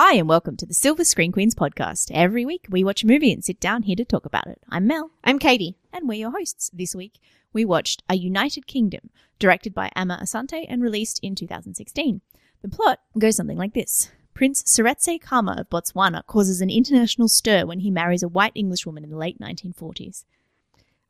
[0.00, 2.12] Hi, and welcome to the Silver Screen Queens podcast.
[2.14, 4.60] Every week, we watch a movie and sit down here to talk about it.
[4.68, 5.74] I'm Mel, I'm Katie.
[5.92, 6.70] and we're your hosts.
[6.72, 7.14] This week,
[7.52, 12.20] we watched A United Kingdom, directed by Amma Asante and released in 2016.
[12.62, 17.66] The plot goes something like this Prince Seretse Khama of Botswana causes an international stir
[17.66, 20.22] when he marries a white Englishwoman in the late 1940s.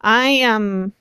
[0.00, 0.95] I um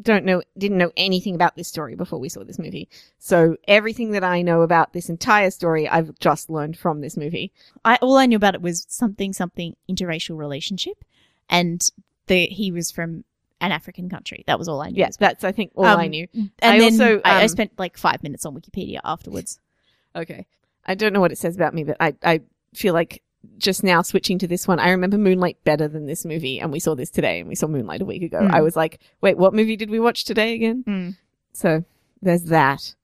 [0.00, 2.88] don't know didn't know anything about this story before we saw this movie.
[3.18, 7.52] So everything that I know about this entire story I've just learned from this movie.
[7.84, 11.04] I all I knew about it was something something interracial relationship,
[11.48, 11.88] and
[12.26, 13.24] the he was from
[13.60, 14.44] an African country.
[14.46, 14.98] That was all I knew.
[14.98, 16.28] Yes, that's I think all Um, I knew.
[16.34, 19.60] And I then also, I, I um, spent like five minutes on Wikipedia afterwards.
[20.16, 20.46] Okay.
[20.86, 22.40] I don't know what it says about me, but I I
[22.74, 23.22] feel like
[23.58, 26.80] just now switching to this one, I remember Moonlight better than this movie, and we
[26.80, 28.40] saw this today, and we saw Moonlight a week ago.
[28.40, 28.52] Mm.
[28.52, 30.84] I was like, wait, what movie did we watch today again?
[30.86, 31.16] Mm.
[31.52, 31.84] So
[32.22, 32.94] there's that.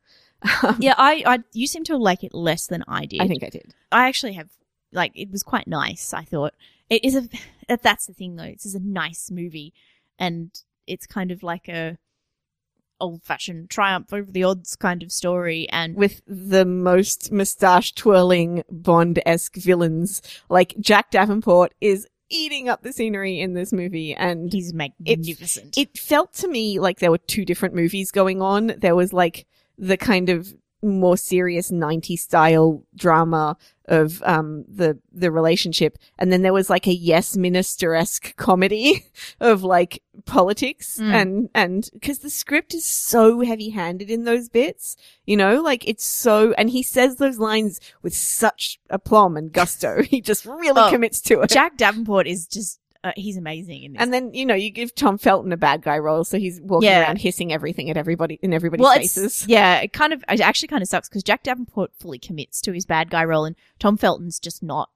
[0.78, 3.22] Yeah, I, I you seem to like it less than I did.
[3.22, 3.72] I think I did.
[3.90, 4.50] I actually have
[4.92, 6.12] like it was quite nice.
[6.12, 6.52] I thought
[6.90, 7.28] it is a
[7.82, 8.50] that's the thing though.
[8.50, 9.72] This is a nice movie,
[10.18, 10.50] and
[10.86, 11.96] it's kind of like a
[13.04, 15.68] old fashioned triumph over the odds kind of story.
[15.70, 20.22] And with the most mustache twirling Bond esque villains.
[20.48, 25.76] Like Jack Davenport is eating up the scenery in this movie and he's magnificent.
[25.76, 28.74] it felt to me like there were two different movies going on.
[28.78, 29.46] There was like
[29.78, 35.98] the kind of more serious 90s style drama of um the the relationship.
[36.18, 39.06] And then there was like a yes minister-esque comedy
[39.40, 41.12] of like politics Mm.
[41.14, 44.96] and and because the script is so heavy-handed in those bits
[45.26, 45.60] you know?
[45.60, 50.02] Like it's so and he says those lines with such aplomb and gusto.
[50.14, 51.50] He just really Oh, commits to it.
[51.50, 54.02] Jack Davenport is just uh, he's amazing in this.
[54.02, 56.88] and then you know you give Tom Felton a bad guy role, so he's walking
[56.88, 57.02] Yeah.
[57.02, 59.44] around hissing everything at everybody in everybody's well, faces.
[59.48, 62.72] yeah, it kind of it actually kind of sucks because Jack Davenport fully commits to
[62.72, 64.90] his bad guy role, and Tom Felton's just not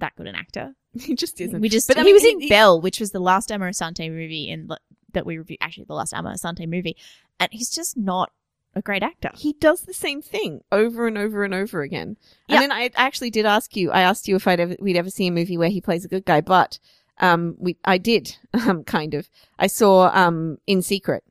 [0.00, 0.74] that good an actor.
[1.00, 1.60] he just isn't.
[1.60, 3.50] We just But, I he mean, was in he- he- Belle, which was the last
[3.52, 4.68] Amma Asante movie in
[5.12, 5.58] that we reviewed.
[5.60, 6.96] Actually, the last Amma Asante movie,
[7.40, 8.32] and he's just not
[8.74, 9.30] a great actor.
[9.34, 12.16] he does the same thing over and over and over again.
[12.48, 12.56] Yeah.
[12.56, 13.90] And then I actually did ask you.
[13.90, 16.08] I asked you if I'd ever we'd ever see a movie where he plays a
[16.08, 16.78] good guy, but
[17.20, 19.28] um, we I did um kind of.
[19.58, 21.24] I saw um in Secret,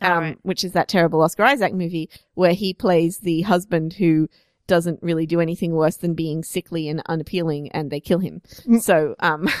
[0.00, 0.38] um, Alright.
[0.42, 4.28] which is that terrible Oscar Isaac movie where he plays the husband who
[4.66, 8.42] doesn't really do anything worse than being sickly and unappealing, and they kill him.
[8.66, 8.80] Mm.
[8.80, 9.48] So um.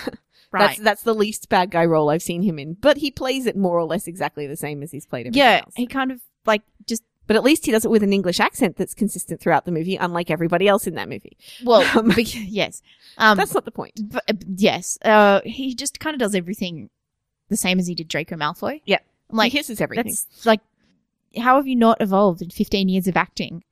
[0.52, 0.68] Right?
[0.68, 3.56] That's that's the least bad guy role I've seen him in, but he plays it
[3.56, 5.74] more or less exactly the same as he's played yeah, else.
[5.74, 8.76] he kind of like just But at least he does it with an English accent
[8.76, 11.36] that's consistent throughout the movie, unlike everybody else in that movie.
[11.64, 12.82] well, Um, yes,
[13.18, 13.98] um, that's not the point.
[14.12, 16.90] but, uh, yes, uh, he just kind of does everything
[17.48, 18.80] the same as he did Draco Malfoy.
[18.84, 18.98] Yeah.
[19.30, 20.04] I'm like he hisses everything.
[20.06, 20.60] that's like,
[21.36, 23.64] how have you not evolved in 15 years of acting?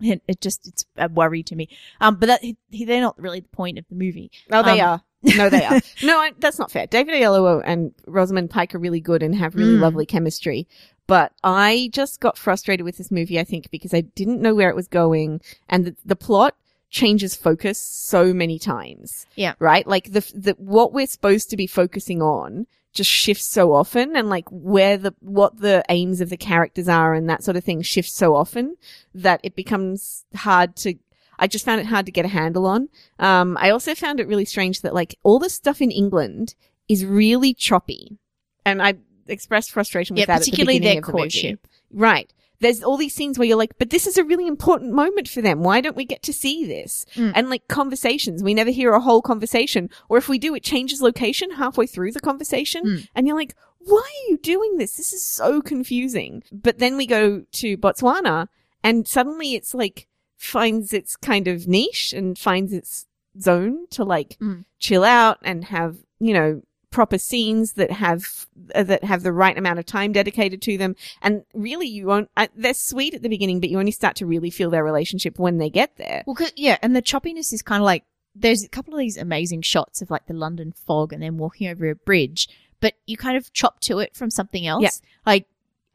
[0.00, 1.68] It, it just it's a worry to me.
[2.00, 4.30] Um, but that he, they're not really the point of the movie.
[4.50, 5.02] Oh, they um, are.
[5.36, 5.80] No, they are.
[6.02, 6.86] No, I, that's not fair.
[6.86, 9.80] David Oyelowo and Rosamund Pike are really good and have really Mm.
[9.80, 10.66] lovely chemistry.
[11.10, 14.70] But I just got frustrated with this movie, I think, because I didn't know where
[14.70, 16.54] it was going and the, the plot
[16.88, 19.26] changes focus so many times.
[19.34, 19.54] Yeah.
[19.58, 19.84] Right?
[19.84, 24.30] Like the, the, what we're supposed to be focusing on just shifts so often and
[24.30, 27.82] like where the, what the aims of the characters are and that sort of thing
[27.82, 28.76] shifts so often
[29.12, 30.94] that it becomes hard to,
[31.40, 32.88] I just found it hard to get a handle on.
[33.18, 36.54] Um, I also found it really strange that like all the stuff in England
[36.88, 38.16] is really choppy.
[38.64, 38.94] And I
[39.30, 41.66] expressed frustration with Yeah, that particularly the their of the courtship.
[41.92, 42.32] Right.
[42.60, 45.40] There's all these scenes where you're like, but this is a really important moment for
[45.40, 45.62] them.
[45.62, 47.06] Why don't we get to see this?
[47.14, 47.32] Mm.
[47.34, 49.88] And like conversations, we never hear a whole conversation.
[50.10, 52.84] Or if we do, it changes location halfway through the conversation.
[52.84, 53.08] Mm.
[53.14, 54.96] And you're like, why are you doing this?
[54.96, 56.42] This is so confusing.
[56.52, 58.48] But then we go to Botswana
[58.84, 63.06] and suddenly it's like finds its kind of niche and finds its
[63.40, 64.64] zone to like Mm.
[64.78, 69.56] chill out and have, you know, proper scenes that have uh, that have the right
[69.56, 73.28] amount of time dedicated to them and really you won't uh, they're sweet at the
[73.28, 76.36] beginning but you only start to really feel their relationship when they get there Well,
[76.56, 80.02] yeah, and the choppiness is kind of like there's a couple of these amazing shots
[80.02, 82.48] of like the London fog and then walking over a bridge,
[82.80, 84.82] but you kind of chop to it from something else.
[84.82, 84.90] Yeah.
[85.26, 85.46] Like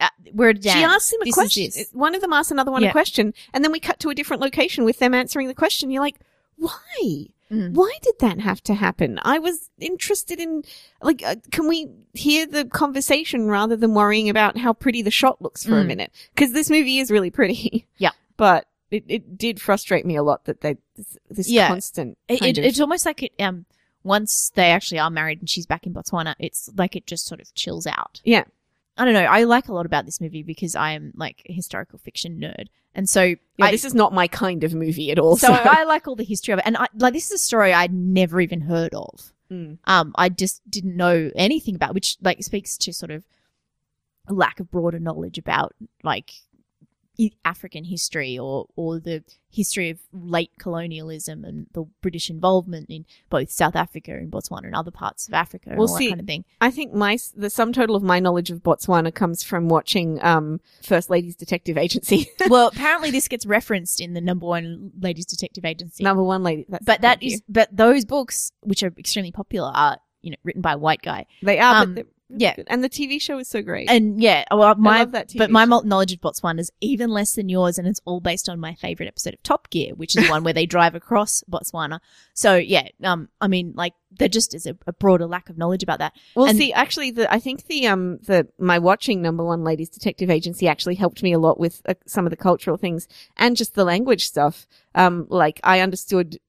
[0.02, 2.84] uh, we're a she asks him a This question one of them asks another one
[2.84, 2.90] Yeah.
[2.90, 5.90] a question and then we cut to a different location with them answering the question
[5.92, 6.20] you're like
[6.58, 7.74] why Mm.
[7.74, 10.64] why did that have to happen i was interested in
[11.04, 15.40] like uh, can we hear the conversation rather than worrying about how pretty the shot
[15.44, 15.88] looks for a Mm.
[15.88, 18.10] minute because this movie is really pretty Yeah.
[18.36, 21.68] but it, it did frustrate me a lot that they this, this Yeah.
[21.68, 23.34] constant It, it, of- it's almost like it.
[23.40, 23.68] Um,
[24.04, 27.42] once they actually are married and she's back in Botswana, it's like it just sort
[27.42, 28.22] of chills out.
[28.24, 28.46] Yeah.
[28.98, 29.22] I don't know.
[29.22, 32.68] I like a lot about this movie because I am like a historical fiction nerd,
[32.94, 35.36] And so Yeah, I, this is not my kind of movie at all.
[35.38, 36.66] so I like all the history of it.
[36.66, 39.34] And I, like, this is a story I'd never even heard of.
[39.52, 39.78] Mm.
[39.86, 43.26] Um, I just didn't know anything about, which like speaks to sort of
[44.28, 46.32] a lack of broader knowledge about like
[47.44, 53.50] African history or or the history of late colonialism and the British involvement in both
[53.50, 56.22] South Africa and Botswana and other parts of Africa and Well, all see- that kind
[56.22, 56.46] of thing.
[56.60, 60.60] I think my the sum total of my knowledge of Botswana comes from watching um,
[60.84, 62.30] First Ladies Detective Agency.
[62.50, 66.04] well, apparently this gets referenced in the number one ladies detective agency.
[66.04, 66.66] Number one lady.
[66.70, 67.40] But that thank you.
[67.48, 71.26] but those books which are extremely popular are you know written by a white guy.
[71.44, 71.84] they are.
[71.84, 72.56] um, but really yeah.
[72.56, 72.68] good.
[72.70, 73.90] and the TV show is so great.
[73.90, 75.82] And yeah, well, my love that TV but my show.
[75.82, 79.08] knowledge of Botswana is even less than yours, and it's all based on my favorite
[79.08, 82.00] episode of Top Gear, which is one where they drive across Botswana.
[82.34, 85.84] So yeah, um, I mean, like there just is a, a broader lack of knowledge
[85.84, 86.14] about that.
[86.36, 89.90] Well, And- see, actually, the I think the um the my watching number one ladies
[89.90, 93.08] detective agency actually helped me a lot with uh, some of the cultural things
[93.38, 94.68] and just the language stuff.
[94.94, 96.40] Um, like I understood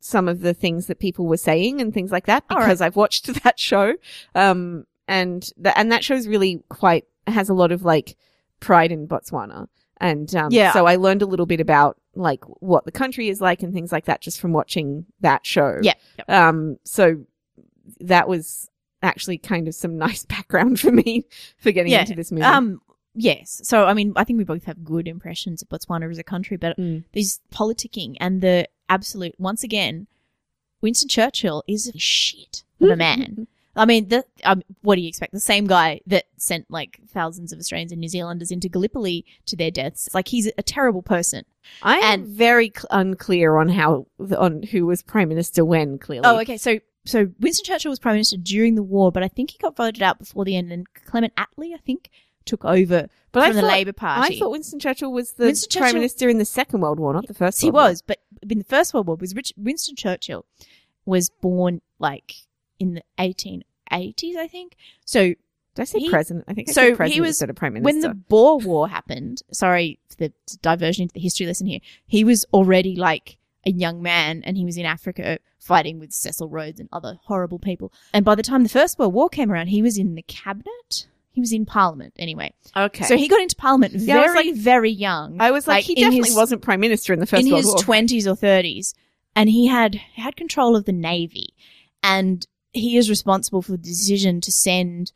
[0.00, 2.66] some of the things that people were saying and things like that All right.
[2.66, 3.94] because I've watched that show.
[4.34, 8.16] Um, and the, and that show's really quite has a lot of like
[8.60, 9.68] pride in Botswana.
[10.00, 10.72] And um, Yeah.
[10.72, 13.92] so I learned a little bit about like what the country is like and things
[13.92, 15.78] like that just from watching that show.
[15.82, 16.28] Yeah, yep.
[16.30, 17.24] Um, so
[18.00, 18.68] that was
[19.02, 21.24] actually kind of some nice background for me
[21.58, 22.42] for getting Yeah, into this movie.
[22.44, 22.80] Um,
[23.14, 23.60] yes.
[23.64, 26.56] So I mean, I think we both have good impressions of Botswana as a country,
[26.56, 27.04] but Mm.
[27.12, 30.06] these politicking and the absolute once again,
[30.82, 33.46] Winston Churchill is a shit of a man.
[33.76, 35.32] I mean, the, um, what do you expect?
[35.32, 39.56] The same guy that sent like thousands of Australians and New Zealanders into Gallipoli to
[39.56, 40.08] their deaths.
[40.14, 41.44] Like he's a terrible person.
[41.82, 44.06] I am and- very cl- unclear on how
[44.38, 45.98] on who was prime minister when.
[45.98, 46.56] Clearly, Oh, okay.
[46.56, 49.76] So, so Winston Churchill was prime minister during the war, but I think he got
[49.76, 52.10] voted out before the end, and Clement Attlee, I think,
[52.44, 54.36] took over but from I the thought, Labour Party.
[54.36, 57.12] I thought Winston Churchill was the Winston prime Churchill- minister in the Second World War,
[57.12, 57.60] not the First.
[57.60, 57.88] he World War.
[57.90, 58.18] was, but
[58.48, 60.44] in the First World War, was Rich, Winston Churchill
[61.06, 62.34] was born like
[62.78, 64.76] in the 1880s, I think.
[65.04, 65.36] So Did
[65.82, 66.44] I say he- president?
[66.48, 67.84] I think I so said he was- instead of prime minister.
[67.86, 70.32] when the Boer War happened, sorry for the
[70.62, 73.36] diversion into the history lesson here, he was already like
[73.66, 77.58] a young man and he was in Africa fighting with Cecil Rhodes and other horrible
[77.58, 77.92] people.
[78.12, 81.06] And by the time the First World War came around, he was in the cabinet.
[81.32, 82.52] He was in Parliament anyway.
[82.76, 85.40] okay, So he got into Parliament Yeah, I was very, very young.
[85.40, 87.74] I was like, he definitely his- wasn't prime minister in the First in World his
[87.82, 88.94] twenties or thirties,
[89.34, 91.54] and he had had control of the navy,
[92.04, 95.12] and he is responsible for the decision to send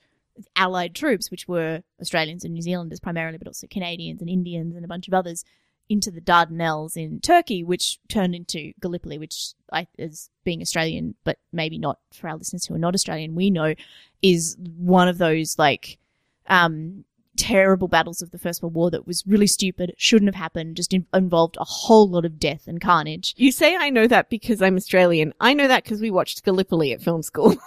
[0.55, 4.85] Allied troops, which were Australians and New Zealanders primarily, but also Canadians and Indians and
[4.85, 5.45] a bunch of others,
[5.89, 11.39] into the Dardanelles in Turkey, which turned into Gallipoli, which, I, as being Australian, but
[11.53, 13.75] maybe not for our listeners who are not Australian, we know
[14.23, 15.99] is one of those like
[16.47, 17.05] um,
[17.39, 20.93] terrible battles of the First World War that was really stupid, shouldn't have happened, just
[20.93, 23.35] in- involved a whole lot of death and carnage.
[23.39, 25.33] You say I know that because I'm Australian.
[25.41, 27.57] I know that because we watched Gallipoli at film school.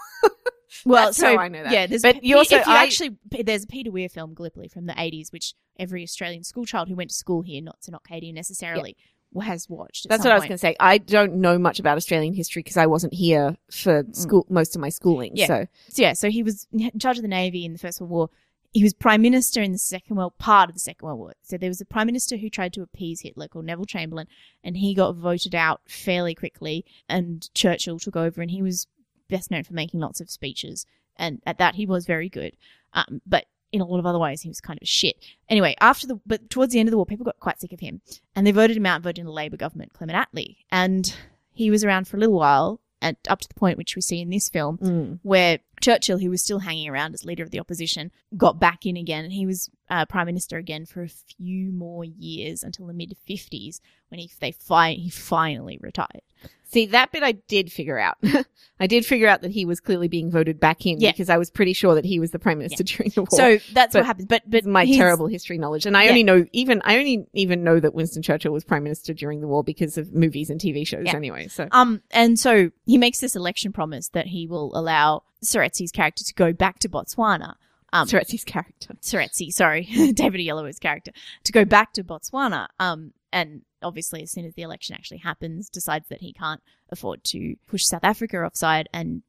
[0.86, 1.72] Well, That's so I know that.
[1.74, 4.68] yeah, there's But you also- if you I- actually there's a Peter Weir film Gallipoli
[4.68, 8.04] from the 80s, which every Australian schoolchild who went to school here, not so not
[8.08, 8.96] Katie necessarily,
[9.44, 10.08] has watched.
[10.10, 10.76] That's what I was going to say.
[10.80, 14.82] I don't know much about Australian history because I wasn't here for school most of
[14.82, 15.34] my schooling.
[15.34, 15.38] Mm.
[15.38, 15.48] Yeah.
[15.48, 18.10] So So yeah, so he was in charge of the navy in the First World
[18.12, 18.30] War.
[18.72, 21.34] He was prime minister in the Second World part of the Second World War.
[21.42, 24.28] So there was a prime minister who tried to appease Hitler called Neville Chamberlain,
[24.64, 26.86] and he got voted out fairly quickly.
[27.10, 28.88] And Churchill took over, and he was
[29.30, 30.86] best known for making lots of speeches.
[31.18, 32.56] And at that, he was very good.
[32.94, 35.16] Um, but in a lot of other ways, he was kind of shit.
[35.50, 37.80] Anyway, after the but towards the end of the war, people got quite sick of
[37.80, 38.02] him,
[38.36, 41.16] and they voted him out, voted in the Labour government, Clement Attlee, and
[41.54, 44.22] he was around for a little while, and up to the point which we see
[44.22, 45.20] in this film mm.
[45.24, 48.96] where Churchill, who was still hanging around as leader of the opposition, got back in
[48.96, 52.94] again, and he was uh, prime minister again for a few more years until the
[52.94, 53.80] mid fifties
[54.10, 56.22] when he they fi- he finally retired.
[56.64, 58.18] see that bit I did figure out.
[58.80, 61.12] I did figure out that he was clearly being voted back in Yeah.
[61.12, 63.28] because I was pretty sure that he was the prime minister during the war.
[63.32, 64.26] So that's But what happens.
[64.28, 66.10] But but my terrible history knowledge, and I Yeah.
[66.12, 69.48] only know even I only even know that Winston Churchill was prime minister during the
[69.48, 71.04] war because of movies and TV shows.
[71.06, 71.16] Yeah.
[71.18, 75.92] Anyway, so Um, and so he makes this election promise that he will allow Seretse's
[75.92, 77.56] character to go back to Botswana.
[77.94, 78.96] Um, Seretse's character.
[79.02, 79.84] Seretse, sorry,
[80.14, 81.12] David Oyelowo's character,
[81.44, 82.68] to go back to Botswana.
[82.80, 87.24] Um, and obviously, as soon as the election actually happens, decides that he can't afford
[87.26, 89.24] to push South Africa offside and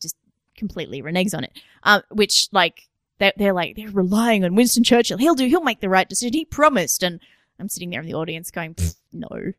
[0.00, 0.16] just
[0.56, 1.52] completely reneges on it.
[1.82, 5.18] Um, which like they're, they're like they're relying on Winston Churchill.
[5.18, 5.46] He'll do.
[5.46, 6.32] He'll make the right decision.
[6.32, 7.02] He promised.
[7.02, 7.20] And
[7.58, 8.76] I'm sitting there in the audience going,
[9.12, 9.52] no.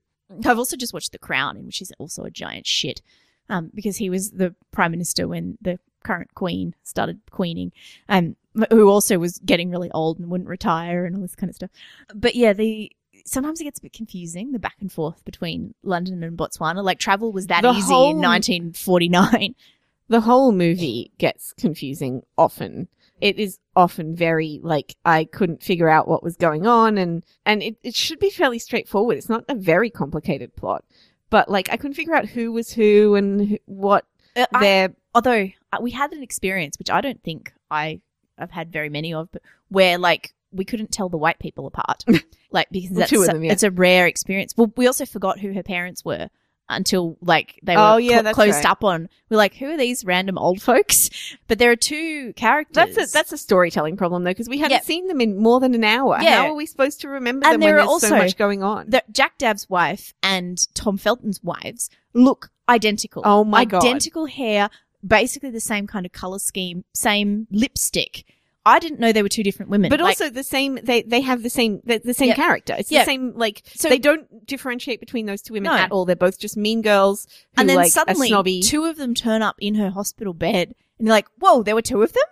[0.45, 3.01] I've also just watched The Crown, which is also a giant shit.
[3.49, 7.71] Um, because he was the prime minister when the current queen started queening,
[8.09, 8.35] um,
[8.71, 11.69] who also was getting really old and wouldn't retire and all this kind of stuff.
[12.13, 12.91] But yeah, the
[13.25, 16.83] sometimes it gets a bit confusing the back and forth between London and Botswana.
[16.83, 19.55] Like travel was that The easy whole- in 1949.
[20.09, 22.87] the whole movie gets confusing often.
[23.19, 27.63] It is often very like I couldn't figure out what was going on and and
[27.63, 29.17] it, it should be fairly straightforward.
[29.17, 30.83] It's not a very complicated plot.
[31.29, 34.93] But like I couldn't figure out who was who and who, what Uh, I- their
[35.15, 38.01] although uh, we had an experience, which I don't think I
[38.37, 42.03] have had very many of, but where like we couldn't tell the white people apart,
[42.51, 43.51] like because Well, that's two of a- them, yeah.
[43.51, 44.53] it's a rare experience.
[44.57, 46.29] Well, we also forgot who her parents were
[46.69, 48.65] until like they were Oh, yeah, cl- closed right.
[48.65, 49.07] up on.
[49.29, 51.09] We're like, who are these random old folks?
[51.47, 52.75] But there are two characters.
[52.75, 54.81] That's a that's a storytelling problem though because we Yeah.
[54.81, 56.17] seen them in more than an hour.
[56.21, 56.41] Yeah.
[56.41, 58.89] How are we supposed to remember And them there when there's so much going on?
[58.89, 63.21] the, Jack Dav's wife and Tom Felton's wives look identical.
[63.25, 63.81] Oh my God.
[63.83, 64.69] Identical hair,
[65.07, 68.25] basically the same kind of color scheme, same lipstick.
[68.65, 69.89] I didn't know they were two different women.
[69.89, 72.35] But Like, also the same, they they have the same the, the same Yeah.
[72.35, 72.75] character.
[72.77, 72.99] It's Yeah.
[73.03, 75.77] the same like So- they don't differentiate between those two women No.
[75.77, 76.03] at all.
[76.03, 79.55] They're both just mean girls who and then like suddenly two of them turn up
[79.59, 82.23] in her hospital bed, and you're like, "Whoa, there were two of them."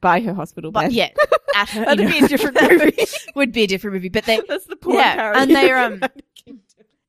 [0.00, 0.92] by her hospital But bed.
[0.92, 1.10] yeah,
[1.54, 2.96] at her, That'd in be a different movie.
[3.36, 4.08] would be a different movie.
[4.08, 5.40] But they That's the porn Yeah, parody.
[5.40, 6.00] and they're, um,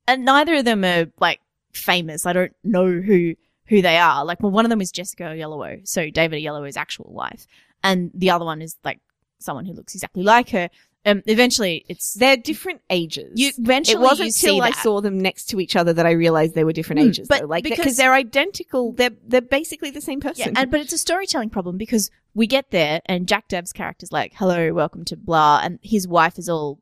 [0.07, 1.39] and neither of them are like
[1.73, 2.27] famous.
[2.27, 3.33] I don't know who
[3.67, 4.23] who they are.
[4.25, 7.45] Like, well, one of them is Jessica Oyelowo, so David Oyelowo's actual wife,
[7.83, 8.99] and the other one is like
[9.39, 10.69] someone who looks exactly like her.
[11.07, 13.33] Um, eventually, it's they're different ages.
[13.35, 13.51] you.
[13.59, 16.63] Eventually, it wasn't until I saw them next to each other that I realized they
[16.63, 17.27] were different Hmm, ages.
[17.27, 17.47] but though.
[17.47, 18.91] like because- because they're identical.
[18.91, 20.53] They're they're basically the same person.
[20.53, 24.11] Yeah, and but it's a storytelling problem because we get there and Jack Dev's character's
[24.11, 26.79] like, "Hello, welcome to blah," and his wife is all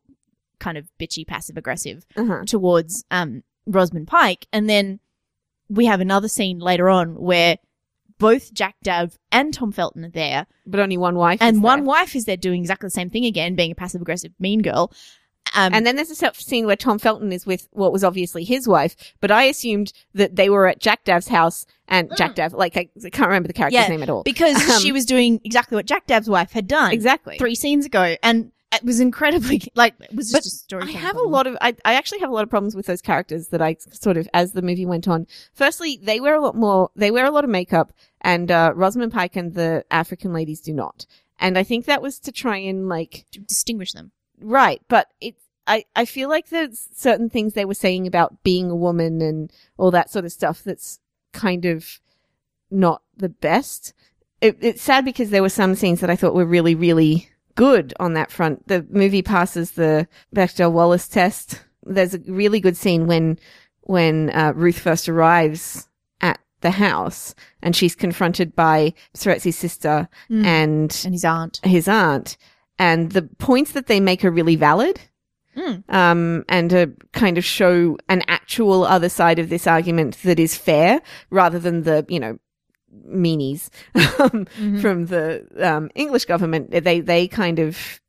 [0.59, 2.43] kind of bitchy, passive aggressive uh-huh.
[2.45, 5.01] towards um Rosamund Pike, and then
[5.69, 7.57] we have another scene later on where
[8.19, 11.39] both Jack Dav and Tom Felton are there, But only one wife.
[11.41, 11.87] and one there.
[11.87, 14.91] wife is there doing exactly the same thing again, being a passive aggressive mean girl.
[15.55, 18.43] Um, And then there's a self- scene where Tom Felton is with what was obviously
[18.45, 22.53] his wife, but I assumed that they were at Jack Dav's house and Jack Dav,
[22.53, 23.83] like, I, I can't remember the character's Mm.
[23.83, 24.23] Yeah, name at all.
[24.23, 27.37] because Um, she was doing exactly what Jack Dav's wife had done Exactly.
[27.37, 30.95] three scenes ago, and it was incredibly like it was just But a story.
[30.95, 33.01] I have a lot of, I, I actually have a lot of problems with those
[33.01, 35.27] characters that I sort of, as the movie went on.
[35.53, 39.11] Firstly, they wear a lot more, they wear a lot of makeup and, uh, Rosamund
[39.11, 41.05] Pike and the African ladies do not.
[41.39, 44.11] And I think that was to try and like, to distinguish them.
[44.39, 45.35] Right, but it
[45.67, 49.51] I I feel like there's certain things they were saying about being a woman and
[49.77, 50.99] all that sort of stuff that's
[51.31, 51.99] kind of
[52.69, 53.93] not the best.
[54.41, 57.93] It, it's sad because there were some scenes that I thought were really really good
[57.99, 58.67] on that front.
[58.67, 61.63] The movie passes the Bechdel Wallace test.
[61.85, 63.37] There's a really good scene when
[63.81, 65.89] when uh, Ruth first arrives
[66.21, 70.45] at the house and she's confronted by Seretse's sister Mm.
[70.45, 71.59] and And his aunt.
[71.63, 72.37] his aunt,
[72.79, 74.99] and the points that they make are really valid.
[75.57, 75.83] Mm.
[75.93, 80.57] Um, and to kind of show an actual other side of this argument that is
[80.57, 82.39] fair rather than the, you know,
[83.07, 84.81] meanies um, Mhm.
[84.81, 86.71] from the um, English government.
[86.71, 88.01] They, they kind of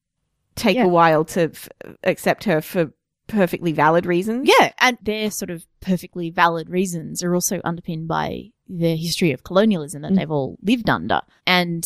[0.56, 0.84] take Yeah.
[0.84, 1.68] a while to f-
[2.04, 2.92] accept her for
[3.26, 4.48] perfectly valid reasons.
[4.60, 9.44] Yeah, and their sort of perfectly valid reasons are also underpinned by the history of
[9.44, 10.16] colonialism that Mm.
[10.16, 11.20] they've all lived under.
[11.46, 11.84] And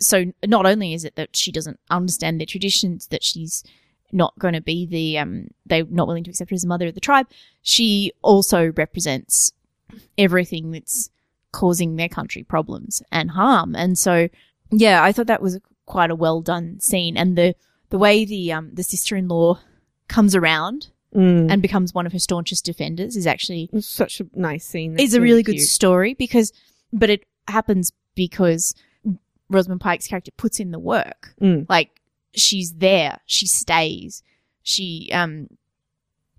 [0.00, 3.62] so not only is it that she doesn't understand their traditions, that she's
[4.12, 6.88] not going to be the um they're not willing to accept her as the mother
[6.88, 7.26] of the tribe,
[7.62, 9.52] she also represents
[10.18, 11.10] everything that's
[11.52, 13.74] causing their country problems and harm.
[13.74, 14.28] And so
[14.70, 17.54] yeah, I thought that was quite a well done scene and the
[17.88, 19.58] the way the um the sister-in-law
[20.08, 21.50] comes around Mm.
[21.50, 24.92] and becomes one of her staunchest defenders is actually It's such a nice scene.
[24.92, 26.52] is That's a really good story because
[26.92, 28.76] but it happens because
[29.48, 31.34] Rosamund Pike's character puts in the work.
[31.42, 31.66] Mm.
[31.68, 32.00] Like
[32.32, 34.22] she's there, she stays,
[34.62, 35.48] she um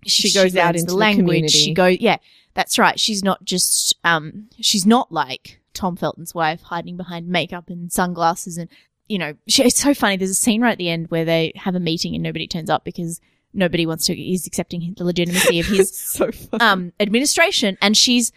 [0.06, 1.48] She goes out into the community.
[1.48, 2.16] She goes, yeah,
[2.54, 2.98] that's right.
[2.98, 8.58] She's not just um she's not like Tom Felton's wife hiding behind makeup and sunglasses
[8.58, 8.68] and
[9.08, 10.16] you know, she, it's so funny.
[10.16, 12.70] There's a scene right at the end where they have a meeting and nobody turns
[12.70, 13.20] up because
[13.52, 16.30] nobody wants to is accepting the legitimacy of his so
[16.60, 18.32] um administration and she's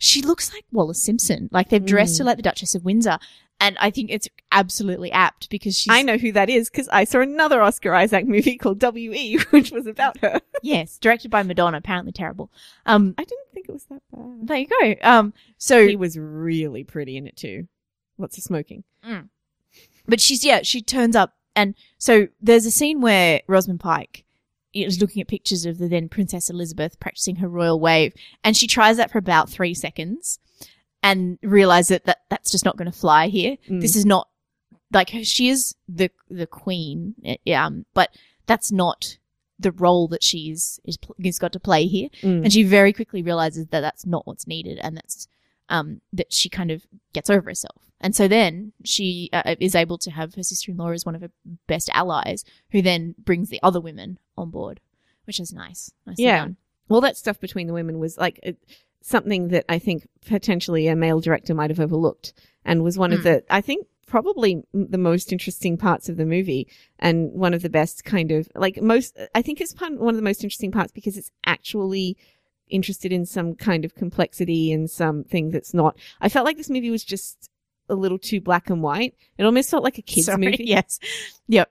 [0.00, 1.48] she looks like Wallis Simpson.
[1.52, 2.18] Like they've dressed Mm.
[2.18, 3.18] her like the Duchess of Windsor.
[3.62, 7.04] And I think it's absolutely apt because she's I know who that is because I
[7.04, 10.40] saw another Oscar Isaac movie called W.E., which was about her.
[10.62, 12.50] yes, directed by Madonna, apparently terrible.
[12.86, 14.48] Um I didn't think it was that bad.
[14.48, 14.94] there you go.
[15.02, 17.68] Um so He was really pretty in it too.
[18.16, 18.84] Lots of smoking.
[20.08, 24.24] but she's yeah, she turns up and so there's a scene where Rosamund Pike
[24.72, 28.12] is looking at pictures of the then Princess Elizabeth practicing her royal wave
[28.44, 30.38] and she tries that for about 3 seconds
[31.02, 33.56] and realizes that, that that's just not going to fly here.
[33.68, 33.80] Mm.
[33.80, 34.28] This is not
[34.92, 38.10] like she is the the queen, eh, um, but
[38.46, 39.18] that's not
[39.58, 42.44] the role that she's is, is got to play here, Mm.
[42.44, 45.28] and she very quickly realizes that that's not what's needed, and that's
[45.70, 47.82] um that she kind of gets over herself.
[48.02, 51.30] And so then she uh, is able to have her sister-in-law as one of her
[51.66, 54.80] best allies, who then brings the other women on board,
[55.26, 55.92] which is nice.
[56.06, 56.38] Nicely Yeah.
[56.38, 56.56] done.
[56.88, 58.56] all that stuff between the women was like it,
[59.00, 62.32] something that I think potentially a male director might have overlooked
[62.64, 63.22] and was one of Mm.
[63.24, 66.66] the, I think probably the most interesting parts of the movie
[66.98, 70.22] and one of the best kind of like most, I think it's one of the
[70.30, 72.16] most interesting parts because it's actually
[72.70, 76.90] interested in some kind of complexity and something that's not, I felt like this movie
[76.90, 77.50] was just
[77.88, 79.14] a little too black and white.
[79.38, 80.98] It almost felt like a kids Sorry, movie Yes.
[81.48, 81.70] Yep.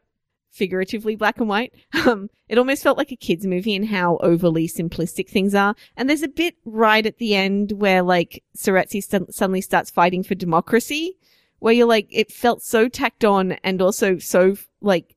[0.52, 1.74] figuratively black and white.
[2.08, 5.76] Um, it almost felt like a kids movie in how overly simplistic things are.
[5.96, 10.24] And there's a bit right at the end where like Seretse st- suddenly starts fighting
[10.24, 11.16] for democracy,
[11.60, 15.16] where you're like, it felt so tacked on and also so like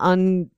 [0.00, 0.52] unrealistic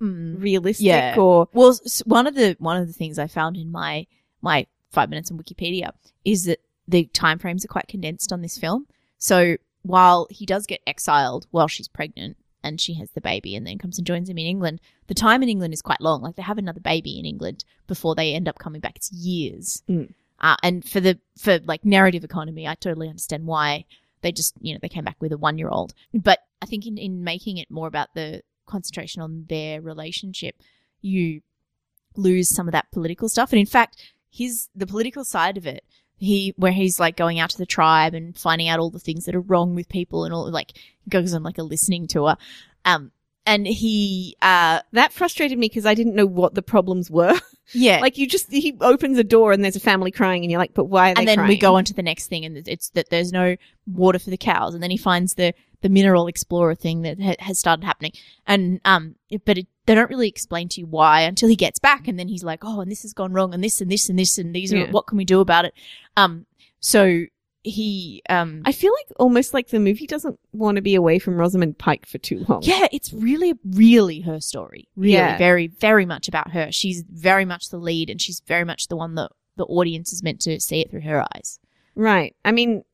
[0.00, 0.40] Mm.
[0.80, 1.16] Yeah.
[1.18, 4.06] or Well, one of the one of the things I found in my
[4.42, 5.90] my five minutes on Wikipedia
[6.24, 8.86] is that the time frames are quite condensed on this film.
[9.18, 13.66] So while he does get exiled while she's pregnant and she has the baby and
[13.66, 16.22] then comes and joins him in England, the time in England is quite long.
[16.22, 18.96] Like they have another baby in England before they end up coming back.
[18.96, 19.82] It's years.
[19.88, 20.12] Mm.
[20.40, 23.84] Uh, and for the for like narrative economy, I totally understand why
[24.22, 25.94] they just you know they came back with a one year old.
[26.12, 30.56] But I think in in making it more about the concentration on their relationship,
[31.00, 31.42] you
[32.16, 33.52] lose some of that political stuff.
[33.52, 33.96] And in fact,
[34.30, 35.84] his the political side of it,
[36.16, 39.24] he where he's like going out to the tribe and finding out all the things
[39.24, 40.72] that are wrong with people and all like
[41.08, 42.36] goes on like a listening tour.
[42.84, 43.10] Um
[43.46, 47.38] and he uh that frustrated me because I didn't know what the problems were.
[47.72, 50.60] yeah like you just, he opens a door and there's a family crying and you're
[50.60, 52.68] like, but why are they and then we go on to the next thing and
[52.68, 56.26] it's that there's no water for the cows and then he finds the the mineral
[56.26, 58.12] explorer thing that ha- has started happening
[58.46, 62.06] and um but it, they don't really explain to you why until he gets back
[62.08, 64.18] and then he's like oh and this has gone wrong and this and this and
[64.18, 64.90] this and these are Yeah.
[64.90, 65.74] what can we do about it
[66.16, 66.46] um
[66.80, 67.24] so
[67.62, 71.36] he um I feel like almost like the movie doesn't want to be away from
[71.36, 72.62] Rosamund Pike for too long.
[72.62, 75.36] yeah it's really really her story really Yeah.
[75.36, 78.96] very very much about her she's very much the lead and she's very much the
[78.96, 81.58] one that the audience is meant to see it through her eyes
[81.96, 82.34] Right.
[82.44, 82.84] I mean,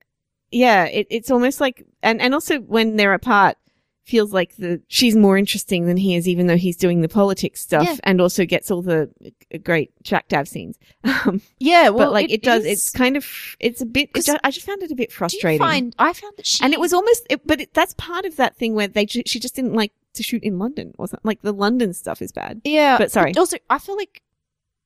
[0.50, 3.56] yeah, it, it's almost like, and, and also when they're apart,
[4.04, 7.60] feels like the, she's more interesting than he is, even though he's doing the politics
[7.60, 7.96] stuff Yeah.
[8.04, 9.10] and also gets all the
[9.52, 10.78] uh, great Jack Dav scenes.
[11.02, 13.26] Um, yeah well but like it, does, is- it's kind of,
[13.58, 15.58] it's a bit, it 'Cause ju- I just found it a bit frustrating.
[15.58, 18.36] find I found that she and it was almost, it, but it, that's part of
[18.36, 21.20] that thing where they, she just didn't like to shoot in London or something.
[21.26, 22.60] Like the London stuff is bad.
[22.64, 22.96] yeah.
[22.98, 23.34] but sorry.
[23.36, 24.22] also, I feel like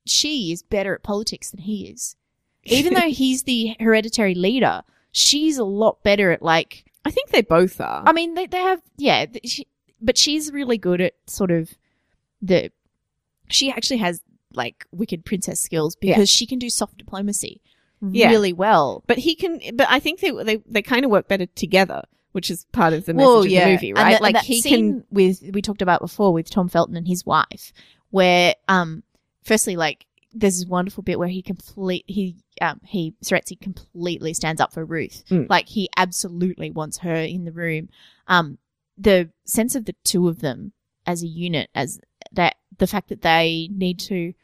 [0.06, 2.16] she is better at politics than he is.
[2.64, 6.84] Even though he's the hereditary leader, she's a lot better at like.
[7.04, 8.02] I think they both are.
[8.06, 9.66] I mean, they they have yeah, she,
[10.00, 11.70] but she's really good at sort of
[12.42, 12.70] the.
[13.48, 14.20] She actually has
[14.54, 16.24] like wicked princess skills because Yeah.
[16.36, 17.60] she can do soft diplomacy
[18.02, 18.28] Yeah.
[18.30, 19.02] really well.
[19.06, 22.50] But he can, but I think they, they, they kind of work better together, which
[22.50, 24.14] is part of the message Well, of the movie, right?
[24.14, 27.24] and like that he can, with we talked about before with Tom Felton and his
[27.24, 27.72] wife,
[28.10, 29.02] where um,
[29.44, 34.60] firstly, like there's this wonderful bit where he complete he um he Seretse completely stands
[34.60, 35.48] up for Ruth, Mm.
[35.48, 37.88] like he absolutely wants her in the room.
[38.28, 38.58] Um,
[38.96, 40.72] the sense of the two of them
[41.06, 42.00] as a unit, as
[42.32, 44.34] that the fact that they need to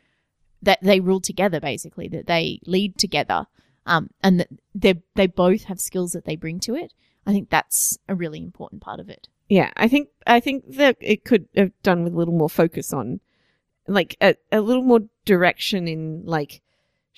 [0.62, 3.46] that they rule together, basically that they lead together,
[3.84, 6.92] um, and that they they both have skills that they bring to it.
[7.26, 9.28] I think that's a really important part of it.
[9.48, 12.92] yeah, I think, I think that it could have done with a little more focus
[12.92, 13.20] on,
[13.88, 16.62] like, a, a little more direction in, like,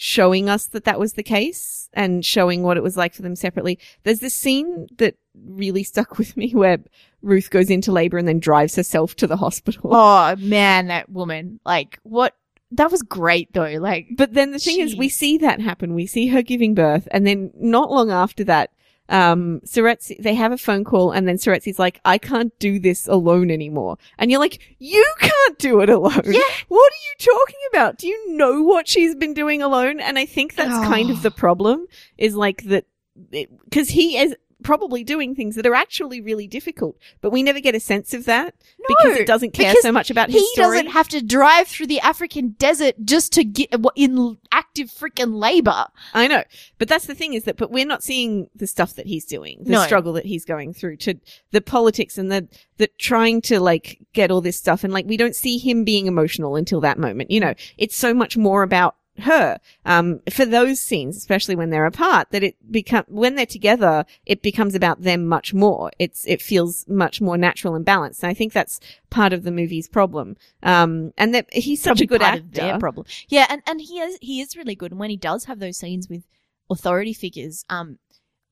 [0.01, 3.35] showing us that that was the case and showing what it was like for them
[3.35, 3.81] separately.
[4.05, 6.79] There's this scene that really stuck with me where
[7.21, 9.91] Ruth goes into labor and then drives herself to the hospital.
[9.93, 11.59] Oh man, that woman!
[11.67, 12.37] Like what?
[12.71, 13.75] That was great though.
[13.81, 15.95] Like But then the thing is, we see that happen.
[15.95, 18.71] We see her giving birth, and then not long after that,
[19.09, 23.07] um, Seretse, they have a phone call, and then Seretse's like, "I can't do this
[23.09, 26.41] alone anymore," and you're like, "You can't do it alone." Yeah.
[26.69, 27.99] What are you talking about?
[27.99, 30.01] Do you know what she's been doing alone?
[30.01, 31.87] And I think that's kind of the problem.
[32.17, 32.85] Is like that
[33.31, 37.75] because he is probably doing things that are actually really difficult, but we never get
[37.75, 38.55] a sense of that
[38.89, 40.79] because it doesn't care so much about his he story.
[40.79, 45.39] doesn't have to drive through the African desert just to get uh, in active freaking
[45.41, 45.87] labor.
[46.13, 46.43] I know,
[46.79, 49.59] but that's the thing is that, but we're not seeing the stuff that he's doing,
[49.63, 49.85] the No.
[49.85, 51.15] struggle that he's going through, to
[51.53, 55.17] the politics and the the trying to like get all this stuff, and like we
[55.17, 57.31] don't see him being emotional until that moment.
[57.31, 59.59] You know, it's so much more about her.
[59.85, 64.43] Um, for those scenes, especially when they're apart, that it become when they're together, it
[64.43, 65.91] becomes about them much more.
[65.99, 68.23] It's it feels much more natural and balanced.
[68.23, 70.37] And I think that's part of the movie's problem.
[70.63, 72.79] Um, and that he's such Probably a good actor.
[72.79, 73.07] problem.
[73.29, 74.93] Yeah, and, and he is he is really good.
[74.93, 76.25] And when he does have those scenes with
[76.71, 77.99] authority figures, um,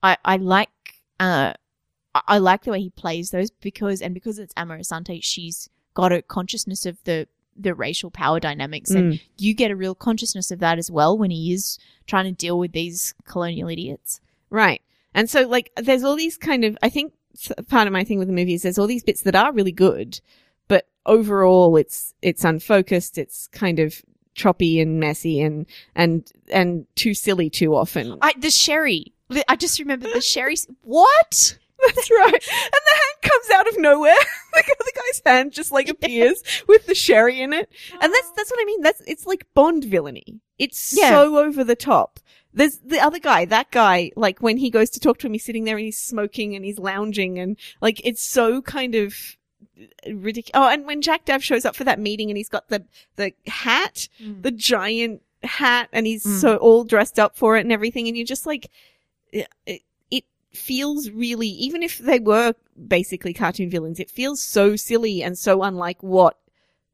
[0.02, 0.70] I I like
[1.20, 1.52] uh,
[2.14, 6.12] I- like the way he plays those because and because it's Amma Asante, she's got
[6.12, 7.26] a consciousness of the
[7.58, 9.20] the racial power dynamics, and Mm.
[9.38, 12.58] you get a real consciousness of that as well when he is trying to deal
[12.58, 14.20] with these colonial idiots.
[14.50, 14.82] Right.
[15.14, 17.12] And so, like, there's all these kind of, I think
[17.68, 19.72] part of my thing with the movie is there's all these bits that are really
[19.72, 20.20] good,
[20.68, 23.16] but overall it's, it's unfocused.
[23.18, 24.02] It's kind of
[24.34, 28.18] choppy and messy and, and, and too silly too often.
[28.20, 29.12] I the sherry.
[29.48, 30.56] I just remember the sherry.
[30.82, 31.58] What?
[31.86, 32.32] That's right.
[32.32, 34.16] And the hand comes out of nowhere.
[34.54, 37.70] like the guy's hand just like appears with the sherry in it.
[37.92, 38.32] And that's, oh.
[38.36, 38.80] that's what I mean.
[38.82, 40.40] That's, it's like Bond villainy.
[40.58, 41.10] It's Yeah.
[41.10, 42.18] so over the top.
[42.54, 45.44] There's the other guy, that guy, like when he goes to talk to him, he's
[45.44, 49.36] sitting there and he's smoking and he's lounging and like it's so kind of
[50.06, 50.52] ridiculous.
[50.54, 52.86] Oh, and when Jack Dav shows up for that meeting and he's got the,
[53.16, 54.42] the hat, mm.
[54.42, 56.40] the giant hat and he's Mm.
[56.40, 58.70] so all dressed up for it and everything and you're just like
[59.32, 59.82] it, it it
[60.56, 62.54] feels really even if they were
[62.88, 66.38] basically cartoon villains it feels so silly and so unlike what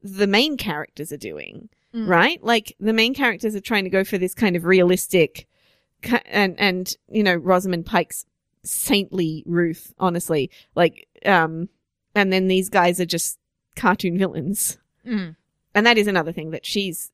[0.01, 2.07] the main characters are doing Mm.
[2.07, 5.47] right like the main characters are trying to go for this kind of realistic
[6.25, 8.25] and and you know Rosamund Pike's
[8.63, 11.69] saintly Ruth honestly like um
[12.15, 13.37] and then these guys are just
[13.75, 15.35] cartoon villains Mm.
[15.75, 17.11] and that is another thing that she's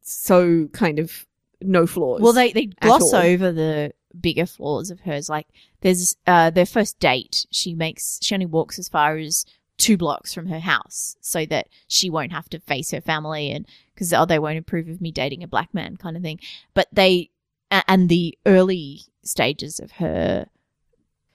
[0.00, 1.26] so kind of
[1.60, 2.20] no flaws.
[2.20, 3.20] Well, they they gloss all.
[3.20, 5.28] over the bigger flaws of hers.
[5.28, 5.46] Like
[5.80, 7.46] there's uh their first date.
[7.50, 9.44] She makes she only walks as far as
[9.78, 13.66] two blocks from her house so that she won't have to face her family and
[13.94, 16.40] because oh they won't approve of me dating a black man kind of thing.
[16.74, 17.30] But they
[17.70, 20.46] and the early stages of her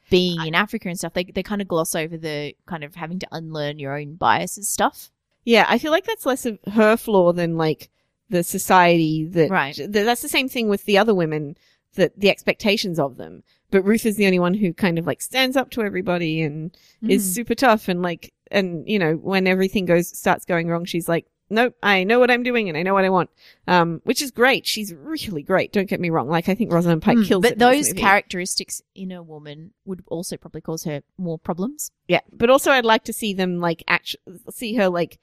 [0.10, 3.20] being in Africa and stuff, they they kind of gloss over the kind of having
[3.20, 5.12] to unlearn your own biases stuff.
[5.46, 7.90] yeah, I feel like that's less of her flaw than like
[8.30, 9.50] the society that.
[9.50, 9.76] Right.
[9.76, 11.58] th- That's the same thing with the other women.
[11.96, 15.22] That the expectations of them, but Ruth is the only one who kind of like
[15.22, 16.76] stands up to everybody and
[17.08, 17.34] is Mm.
[17.34, 21.26] super tough and like and you know when everything goes starts going wrong, she's like,
[21.50, 23.30] nope, I know what I'm doing and I know what I want.
[23.68, 24.66] Um, which is great.
[24.66, 25.74] She's really great.
[25.74, 26.30] Don't get me wrong.
[26.30, 27.42] Like I think Rosamund Pike Mm, kills.
[27.42, 31.38] but it in this those characteristics in a woman would also probably cause her more
[31.40, 31.92] problems.
[32.08, 35.20] Yeah, but also I'd like to see them like actually see her like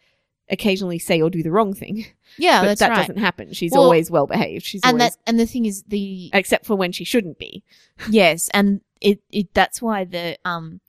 [0.50, 2.06] occasionally say or do the wrong thing.
[2.40, 2.98] Yeah, but that's that right.
[2.98, 3.52] doesn't happen.
[3.52, 4.64] She's Well, always well behaved.
[4.64, 7.64] She's and always that and the thing is the except for when she shouldn't be.
[8.10, 10.80] yes, and it, it that's why the um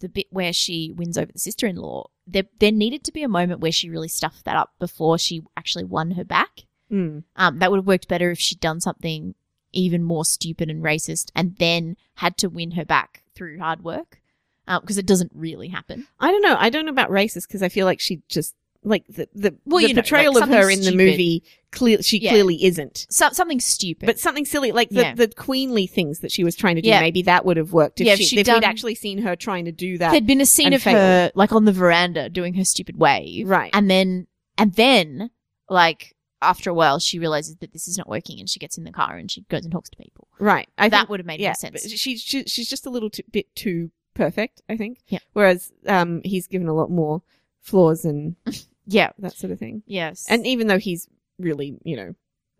[0.00, 3.22] the bit where she wins over the sister in law, there there needed to be
[3.22, 6.66] a moment where she really stuffed that up before she actually won her back.
[6.90, 7.22] Mm.
[7.36, 9.34] Um, that would have worked better if she'd done something
[9.72, 14.20] even more stupid and racist, and then had to win her back through hard work.
[14.66, 16.06] Because it doesn't really happen.
[16.20, 16.56] I don't know.
[16.58, 19.80] I don't know about racist because I feel like she just like the the, Well,
[19.82, 20.96] the you know, portrayal like of her in the stupid.
[20.98, 22.30] movie clear she Yeah.
[22.30, 23.06] clearly isn't.
[23.10, 24.06] So, something stupid.
[24.06, 25.14] But something silly like the, Yeah.
[25.14, 27.00] the queenly things that she was trying to do, Yeah.
[27.00, 29.18] maybe that would have worked if, Yeah, if she, she'd if done- we'd actually seen
[29.18, 30.10] her trying to do that.
[30.10, 33.70] There'd been a scene of her like on the veranda doing her stupid wave, Right.
[33.72, 34.26] And then,
[34.58, 35.30] and then,
[35.70, 38.82] like after a while, she realizes that this is not working, and she gets in
[38.84, 40.26] the car and she goes and talks to people.
[40.40, 40.68] Right.
[40.76, 41.82] I that would have made more sense.
[41.84, 44.98] but She, she, she's just a little t- bit too perfect, I think.
[45.08, 45.20] Yeah.
[45.34, 47.22] Whereas um, he's given a lot more
[47.60, 48.34] flaws and
[48.86, 49.10] Yeah.
[49.18, 49.82] that sort of thing.
[49.86, 50.26] Yes.
[50.28, 52.14] And even though he's really, you know,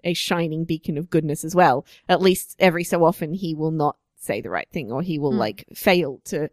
[0.04, 3.96] a shining beacon of goodness as well, at least every so often he will not
[4.16, 5.38] say the right thing or he will Mm.
[5.38, 6.48] like fail to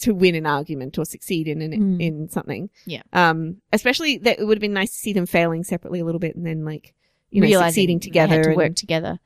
[0.00, 2.00] to win an argument or succeed in an, Mm.
[2.02, 2.70] in something.
[2.86, 3.02] Yeah.
[3.12, 6.18] Um, especially that it would have been nice to see them failing separately a little
[6.18, 6.94] bit and then like
[7.30, 9.18] you know Realizing succeeding they together had to and- work together.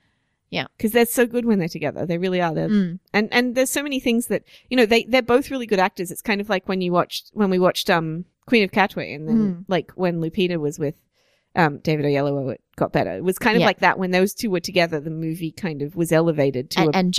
[0.50, 2.06] Because they're so good when they're together.
[2.06, 2.54] They really are.
[2.54, 2.98] They're, Mm.
[3.12, 6.10] and and there's so many things that you know they they're both really good actors.
[6.10, 9.28] It's kind of like when you watched when we watched um Queen of Katwe, and
[9.28, 9.64] then Mm.
[9.68, 10.94] like when Lupita was with
[11.56, 13.12] um David Oyelowo, it got better.
[13.16, 13.66] It was kind of Yeah.
[13.66, 15.00] like that when those two were together.
[15.00, 17.14] The movie kind of was elevated to And, a and.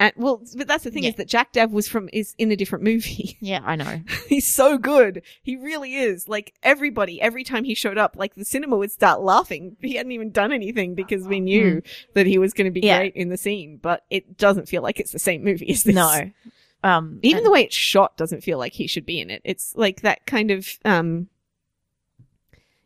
[0.00, 1.10] And, well, but that's the thing Yeah.
[1.10, 3.36] is that Jack Dev was from is in a different movie.
[3.40, 4.00] Yeah, I know.
[4.28, 5.22] He's so good.
[5.42, 6.28] He really is.
[6.28, 9.76] Like everybody, every time he showed up, like the cinema would start laughing.
[9.80, 11.82] He hadn't even done anything because we knew
[12.14, 12.84] that he was going to be Mm.
[12.84, 12.98] Yeah.
[12.98, 13.78] great in the scene.
[13.80, 15.94] But it doesn't feel like it's the same movie as this.
[15.94, 16.30] No.
[16.84, 19.42] Um, Even and- the way it's shot doesn't feel like he should be in it.
[19.44, 21.28] It's like that kind of um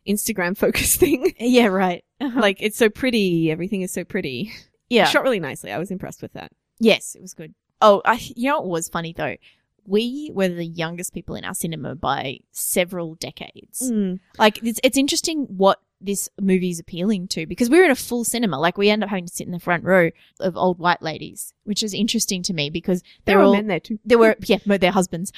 [0.07, 1.33] Instagram focus thing.
[1.39, 2.03] yeah, right.
[2.19, 3.51] like it's so pretty.
[3.51, 4.51] Everything is so pretty.
[4.89, 5.05] yeah.
[5.05, 5.71] Shot really nicely.
[5.71, 6.51] I was impressed with that.
[6.83, 7.53] Yes, it was good.
[7.81, 9.37] Oh, I, you know what was funny though?
[9.85, 13.91] We were the youngest people in our cinema by several decades.
[13.91, 14.19] Mm.
[14.37, 17.95] Like it's it's interesting what this movie is appealing to because we were in a
[17.95, 18.59] full cinema.
[18.59, 21.53] Like we end up having to sit in the front row of old white ladies,
[21.63, 23.99] which is interesting to me because There were all men there too.
[24.05, 25.31] there were yeah, their husbands.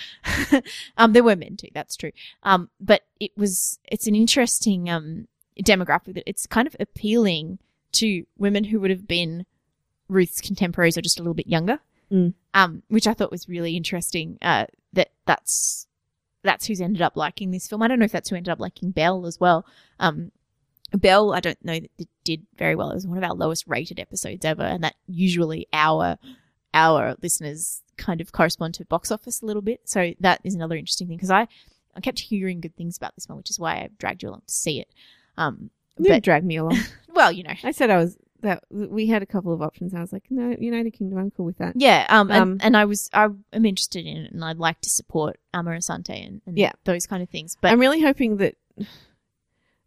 [0.98, 1.70] um, there were men too.
[1.74, 2.12] That's true.
[2.44, 5.28] Um, but it was it's an interesting um
[5.64, 7.60] demographic that it's kind of appealing
[7.94, 9.46] to women who would have been
[10.08, 11.80] Ruth's contemporaries are just a little bit younger.
[12.12, 12.34] Mm.
[12.54, 14.38] Um, which I thought was really interesting.
[14.42, 15.88] Uh, that that's
[16.44, 17.82] that's who's ended up liking this film.
[17.82, 19.66] I don't know if that's who ended up liking Belle as well.
[20.00, 20.32] Um,
[20.94, 22.92] Belle, I don't know that it did very well.
[22.92, 26.18] It was one of our lowest rated episodes ever, and that usually our
[26.74, 29.82] our listeners kind of correspond to box office a little bit.
[29.86, 31.48] So that is another interesting thing because I
[31.96, 34.44] I kept hearing good things about this one, which is why I dragged you along
[34.48, 34.90] to see it.
[35.38, 36.78] Um, You but dragged me along.
[37.14, 39.94] well, you know, I said I was that we had a couple of options.
[39.94, 41.74] I was like, no, United Kingdom, I'm cool with that.
[41.76, 42.06] yeah.
[42.10, 44.90] Um, and, Um, and I was I am interested in it, and I'd like to
[44.90, 46.72] support Amma Asante and, and Yeah.
[46.86, 47.58] those kind of things.
[47.62, 48.56] But I'm really hoping that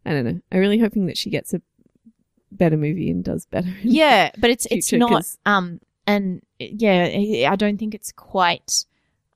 [0.05, 0.39] I don't know.
[0.51, 1.61] I'm really hoping that she gets a
[2.51, 3.69] better movie and does better.
[3.83, 8.85] yeah, but it's it's not not 'cause- um and yeah, I don't think it's quite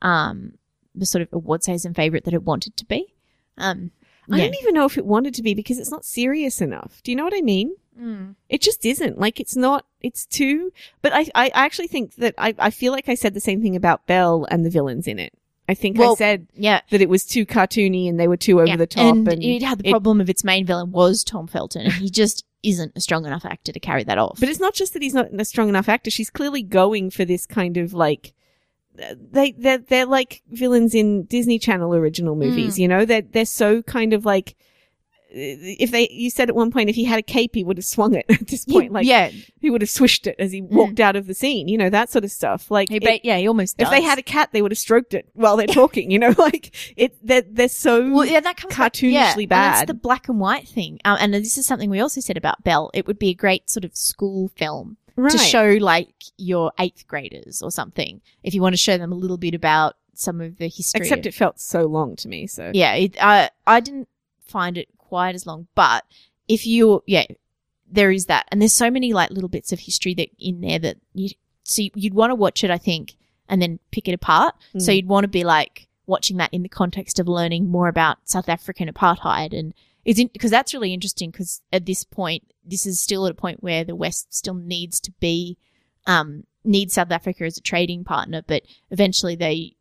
[0.01, 0.55] um
[0.95, 3.13] the sort of award season favorite that it wanted to be.
[3.57, 3.91] Um,
[4.31, 4.45] I yeah.
[4.45, 7.01] don't even know if it wanted to be because it's not serious enough.
[7.03, 7.75] Do you know what I mean?
[7.99, 8.35] Mm.
[8.49, 9.19] It just isn't.
[9.19, 9.85] Like it's not.
[10.01, 10.71] It's too.
[11.01, 13.75] But I, I actually think that I, I feel like I said the same thing
[13.75, 15.33] about Belle and the villains in it.
[15.69, 18.67] I think I said Yeah, that it was too cartoony and they were too over
[18.67, 18.75] yeah.
[18.75, 19.15] the top.
[19.15, 21.93] and, And, it had the it- problem of its main villain was Tom Felton, and
[21.93, 24.39] he just isn't a strong enough actor to carry that off.
[24.41, 26.09] But it's not just that he's not a strong enough actor.
[26.11, 28.33] She's clearly going for this kind of like
[28.95, 32.77] they they're they're like villains in Disney Channel original movies.
[32.77, 34.55] You know, they're they're so kind of like
[35.33, 37.85] if they you said at one point if he had a cape he would have
[37.85, 40.99] swung it at this point like yeah, he would have swished it as he walked
[40.99, 43.47] out of the scene you know that sort of stuff like he it- yeah, he
[43.47, 43.75] almost.
[43.79, 46.33] if they had a cat they would have stroked it while they're talking you know
[46.37, 49.73] like it they're, they're so Well, yeah, that comes cartoonishly yeah, and bad.
[49.73, 52.63] That's the black and white thing, um, and this is something we also said about
[52.63, 52.91] Belle.
[52.93, 55.31] It would be a great sort of school film right.
[55.31, 59.15] to show like your eighth graders or something if you want to show them a
[59.15, 61.01] little bit about some of the history.
[61.01, 64.07] except it felt so long to me so yeah, it, I I didn't
[64.45, 66.03] find it quite as long, but
[66.47, 67.25] if you yeah,
[67.89, 70.79] there is that, and there's so many like little bits of history that in there
[70.79, 71.29] that you
[71.63, 73.15] so you'd want to watch it, I think,
[73.47, 74.55] and then pick it apart.
[74.79, 74.95] So Mm.
[74.95, 78.49] you'd want to be like watching that in the context of learning more about South
[78.49, 79.73] African apartheid and
[80.03, 83.63] is because that's really interesting because at this point this is still at a point
[83.63, 85.57] where the West still needs to be
[86.07, 89.75] um needs South Africa as a trading partner, but eventually they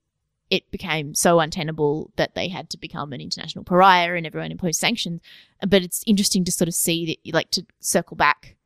[0.57, 4.79] it became so untenable that they had to become an international pariah and everyone imposed
[4.79, 5.21] sanctions.
[5.67, 8.57] But it's interesting to sort of see that like to circle back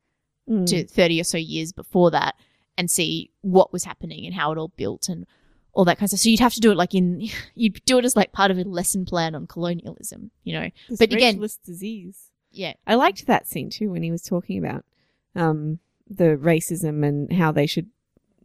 [0.49, 0.65] Mm.
[0.67, 2.33] to 30 or so years before that
[2.77, 5.25] and see what was happening and how it all built and
[5.73, 6.21] all that kind of stuff.
[6.21, 8.57] So you'd have to do it like in, you'd do it as like part of
[8.57, 10.69] a lesson plan on colonialism, you know?
[10.89, 12.73] This but again- disease Yeah.
[12.85, 14.85] I liked that scene too when he was talking about
[15.35, 17.87] um, the racism and how they should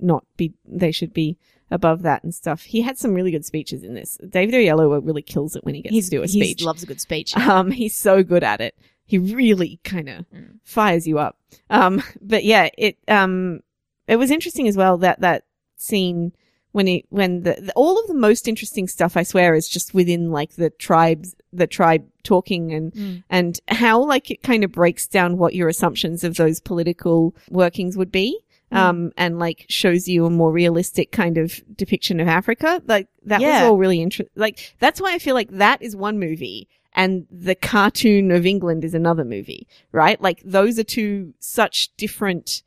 [0.00, 1.38] not be, they should be
[1.72, 2.62] above that and stuff.
[2.62, 4.18] He had some really good speeches in this.
[4.28, 6.86] David Oyelowo really kills it when he gets He's, to do a he loves a
[6.86, 7.34] good speech.
[7.36, 8.74] Um, he's so good at it.
[9.04, 10.58] He really kind of Mm.
[10.62, 11.38] fires you up.
[11.70, 13.60] Um, but yeah, it um,
[14.06, 15.44] it was interesting as well that that
[15.76, 16.32] scene
[16.72, 19.92] when he when the, the all of the most interesting stuff I swear is just
[19.92, 23.24] within like the tribes the tribe talking and Mm.
[23.28, 27.96] and how like it kind of breaks down what your assumptions of those political workings
[27.96, 28.38] would be.
[28.72, 28.76] Mm.
[28.76, 32.82] Um, and like shows you a more realistic kind of depiction of Africa.
[32.86, 33.62] Like that Yeah.
[33.62, 34.32] was all really interesting.
[34.34, 38.84] Like that's why I feel like that is one movie and the cartoon of England
[38.84, 40.20] is another movie, right?
[40.20, 42.62] Like those are two such different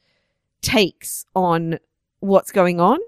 [0.62, 1.80] takes on
[2.20, 3.00] what's going on.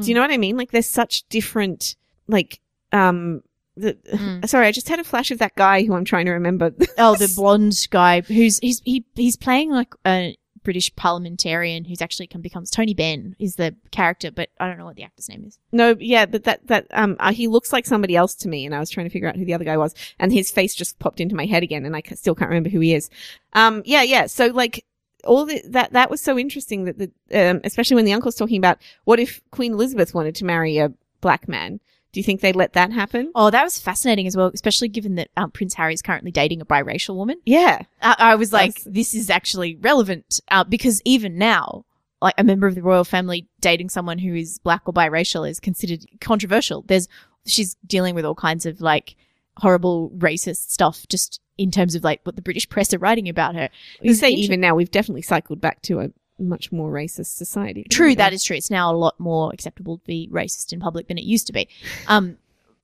[0.00, 0.58] Do you know what I mean?
[0.58, 1.96] Like there's such different,
[2.28, 2.60] like,
[2.92, 3.42] um,
[3.78, 4.46] the, Mm.
[4.48, 6.72] sorry, I just had a flash of that guy who I'm trying to remember.
[6.98, 10.36] Oh, the blonde guy who's he's he he's playing like a
[10.66, 14.84] British parliamentarian who's actually come becomes Tony Benn is the character, but I don't know
[14.84, 15.60] what the actor's name is.
[15.70, 18.74] No, yeah, but that that um uh, he looks like somebody else to me, and
[18.74, 20.98] I was trying to figure out who the other guy was, and his face just
[20.98, 23.10] popped into my head again, and I still can't remember who he is.
[23.52, 24.26] Um, yeah, yeah.
[24.26, 24.84] So like
[25.22, 28.58] all the, that that was so interesting that the um especially when the uncle's talking
[28.58, 31.78] about what if Queen Elizabeth wanted to marry a black man?
[32.16, 33.30] Do you think they'd let that happen?
[33.34, 36.62] Oh, that was fascinating as well, especially given that um, Prince Harry is currently dating
[36.62, 37.42] a biracial woman.
[37.44, 41.84] Yeah, I, I was like, That's- this is actually relevant uh, because even now,
[42.22, 45.60] like a member of the royal family dating someone who is black or biracial is
[45.60, 46.86] considered controversial.
[46.88, 47.06] There's
[47.44, 49.14] she's dealing with all kinds of like
[49.58, 53.56] horrible racist stuff just in terms of like what the British press are writing about
[53.56, 53.68] her.
[54.00, 57.84] you say even now we've definitely cycled back to a much more racist society.
[57.90, 58.56] True, that is true.
[58.56, 61.52] It's now a lot more acceptable to be racist in public than it used to
[61.52, 61.68] be.
[62.08, 62.36] Um,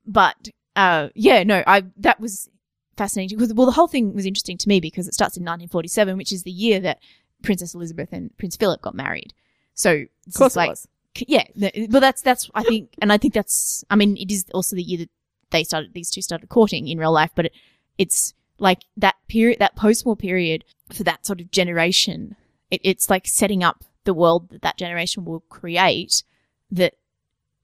[0.07, 2.49] but uh, yeah, no, I that was
[2.97, 6.17] fascinating because well, the whole thing was interesting to me because it starts in 1947,
[6.17, 6.99] which is the year that
[7.43, 9.35] Princess Elizabeth and Prince Philip got married.
[9.75, 10.89] So Of course, like it was.
[11.15, 11.45] yeah,
[11.89, 14.83] but that's that's I think, and I think that's I mean, it is also the
[14.83, 15.11] year that
[15.51, 17.53] they started these two started courting in real life, but it,
[17.99, 22.37] it's like that period, that post-war period for that sort of generation.
[22.73, 26.25] It, it's like setting up the world that that generation will create
[26.73, 26.95] that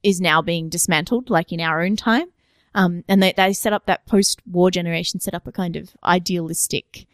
[0.02, 2.28] is now being dismantled, like in our own time.
[2.74, 7.06] Um, and they, they set up that post-war generation, set up a kind of idealistic,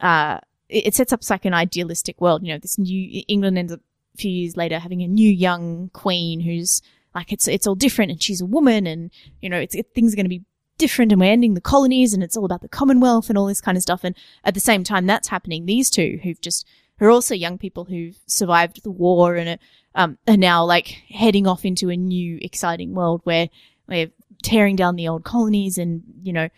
[0.00, 2.42] uh, it, it sets up like an idealistic world.
[2.42, 3.80] You know, this new England ends up
[4.14, 6.82] a few years later having a new young queen who's
[7.14, 10.12] like it's it's all different, and she's a woman, and you know, it's it, things
[10.12, 10.44] are going to be
[10.78, 13.60] different, and we're ending the colonies, and it's all about the Commonwealth and all this
[13.60, 14.04] kind of stuff.
[14.04, 14.14] And
[14.44, 15.66] at the same time, that's happening.
[15.66, 16.66] These two who've just
[17.00, 19.58] who are also young people who've survived the war and are,
[19.94, 23.48] um, are now like heading off into a new exciting world where
[23.88, 24.10] we're
[24.42, 26.48] tearing down the old colonies and you know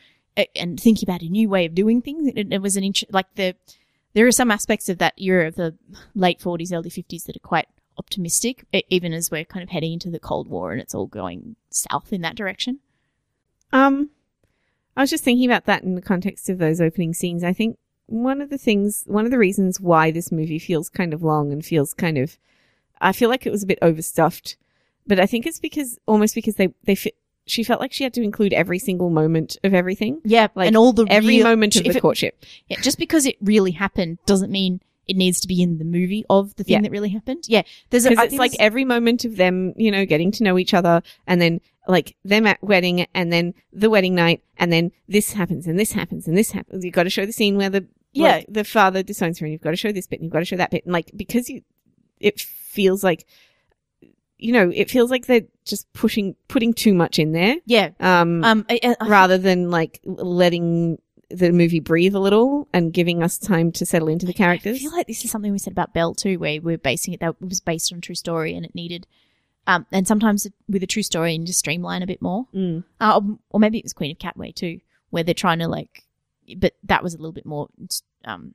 [0.57, 2.31] and thinking about a new way of doing things.
[2.35, 3.55] It, it was an int- like the
[4.15, 5.75] there are some aspects of that era of the
[6.15, 10.11] late 40s, early 50s that are quite optimistic, even as we're kind of heading into
[10.11, 12.81] the Cold War and it's all going south in that direction.
[13.73, 14.11] Um,
[14.97, 17.43] I was just thinking about that in the context of those opening scenes.
[17.43, 17.79] I think
[18.13, 21.51] one of the things, one of the reasons why this movie feels kind of long
[21.53, 22.37] and feels kind of,
[23.01, 24.57] I feel like it was a bit overstuffed,
[25.07, 27.17] but I think it's because almost because they they fit.
[27.45, 30.77] She felt like she had to include every single moment of everything, Yeah, Like, and
[30.77, 32.45] all the every real- moment of the it- courtship.
[32.69, 36.25] Yeah, just because it really happened doesn't mean it needs to be in the movie
[36.31, 36.81] of the thing Yeah.
[36.83, 37.43] that really happened.
[37.49, 40.57] Yeah, there's a, Because it's like every moment of them, you know, getting to know
[40.57, 44.93] each other, and then like them at wedding, and then the wedding night, and then
[45.09, 46.85] this happens, and this happens, and this happens.
[46.85, 48.37] You've got to show the scene where the Yeah.
[48.37, 50.41] like, the father disowns her, and you've got to show this bit, and you've got
[50.41, 51.63] to show that bit, and like because you,
[52.21, 53.27] it feels like,
[54.39, 57.91] you know, it feels like they're just pushing putting too much in there, yeah.
[58.01, 60.99] um, Um, I, I, rather than like letting
[61.31, 64.77] the movie breathe a little and giving us time to settle into the characters.
[64.77, 67.21] I feel like this is something we said about Belle too, where we're basing it
[67.21, 69.07] that it was based on a true story and it needed,
[69.67, 72.49] um, and sometimes with a true story and just streamline a bit more.
[72.55, 72.85] Mm.
[73.01, 76.03] Uh, or maybe it was Queen of Katwe too, where they're trying to like,
[76.55, 77.69] but that was a little bit more,
[78.25, 78.55] um,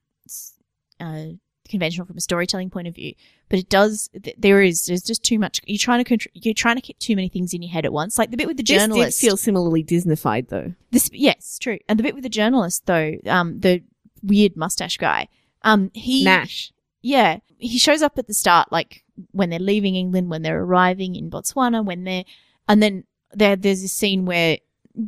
[0.99, 1.25] uh,
[1.69, 3.13] conventional from a storytelling point of view.
[3.49, 5.59] But it does, th- there is, there's just too much.
[5.65, 7.93] You're trying to, contr- you're trying to keep too many things in your head at
[7.93, 8.17] once.
[8.17, 9.21] Like the bit with the This did journalist.
[9.21, 10.73] feel similarly Disneyfied though.
[10.91, 11.77] This, yes, true.
[11.89, 13.83] And the bit with the journalist though, um, the
[14.23, 15.27] weird mustache guy,
[15.63, 16.71] um, he, Nash.
[17.01, 21.15] yeah, he shows up at the start, like when they're leaving England, when they're arriving
[21.15, 22.23] in Botswana, when they're,
[22.67, 24.57] and then there, there's this scene where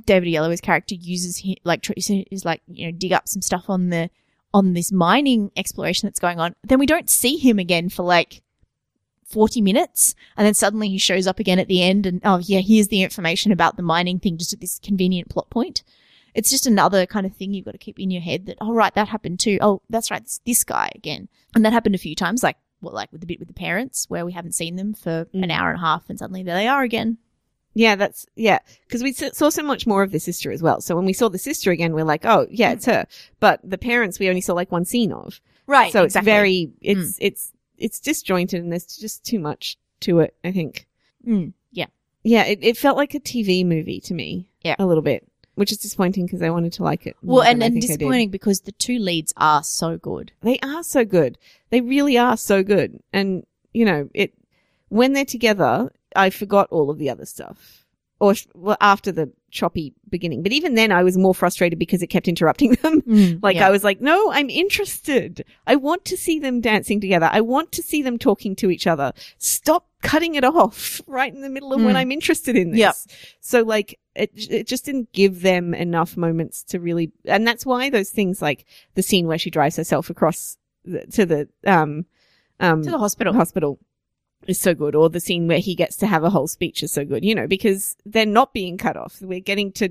[0.06, 3.70] David Oyelowo's character uses he like tr- is like you know dig up some stuff
[3.70, 4.10] on the
[4.54, 6.56] on this mining exploration that's going on.
[6.64, 8.42] Then we don't see him again for like.
[9.26, 12.62] 40 minutes and then suddenly he shows up again at the end and oh yeah
[12.62, 15.84] here's the information about the mining thing just at this convenient plot point
[16.34, 18.74] it's just another kind of thing you've got to keep in your head that oh
[18.74, 22.00] right that happened too oh that's right it's this guy again and that happened a
[22.00, 24.78] few times like what like with the bit with the parents where we haven't seen
[24.78, 25.52] them for an Mm.
[25.52, 27.20] hour and a half and suddenly there they are again
[27.74, 28.60] Yeah, that's yeah.
[28.88, 30.82] Because we saw so much more of the sister as well.
[30.82, 33.06] So when we saw the sister again, we're like, oh yeah, it's her.
[33.40, 35.40] But the parents, we only saw like one scene of.
[35.68, 40.36] right So it's very, it's it's it's disjointed, and there's just too much to it.
[40.44, 40.88] I think.
[41.26, 41.86] mm, yeah
[42.24, 44.48] Yeah, it, it felt like a TV movie to me.
[44.64, 44.76] Yeah.
[44.78, 47.16] a little bit, which is disappointing because I wanted to like it.
[47.24, 51.38] well and, and disappointing because the two leads are so good They are so good.
[51.70, 53.00] They really are so good.
[53.14, 54.34] And, you know, it,
[54.90, 57.86] when they're together, I forgot all of the other stuff.
[58.22, 60.44] Or, well, after the choppy beginning.
[60.44, 63.40] But even then, I was more frustrated because it kept interrupting them.
[63.42, 63.68] Like, Yeah.
[63.68, 65.46] I was like, no, I'm interested.
[65.66, 67.30] I want to see them dancing together.
[67.32, 69.14] I want to see them talking to each other.
[69.38, 72.00] Stop cutting it off right in the middle of when Mm.
[72.00, 72.80] I'm interested in this.
[72.80, 72.96] Yep.
[73.40, 77.90] So, like, it, it just didn't give them enough moments to really, and that's why
[77.90, 82.06] those things like the scene where she drives herself across the, to the, um,
[82.60, 83.80] um, to the hospital hospital
[84.48, 86.92] is so good, or the scene where he gets to have a whole speech is
[86.92, 89.22] so good, you know, because they're not being cut off.
[89.22, 89.90] We're getting to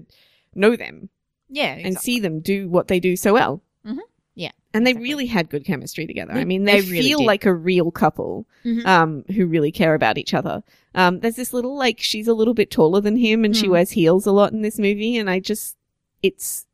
[0.55, 1.11] know them
[1.51, 3.63] yeah and see them do what they do so well.
[3.87, 3.99] Mhm.
[4.35, 5.09] Yeah, And they exactly.
[5.11, 6.33] really had good chemistry together.
[6.35, 7.27] They- I mean, they, they really feel did.
[7.27, 8.87] like a real couple, Mhm.
[8.87, 10.63] um, who really care about each other.
[10.95, 13.71] Um, there's this little, like, she's a little bit taller than him and she Mm.
[13.71, 15.17] wears heels a lot in this movie.
[15.17, 15.77] And I just,
[16.23, 16.67] it's,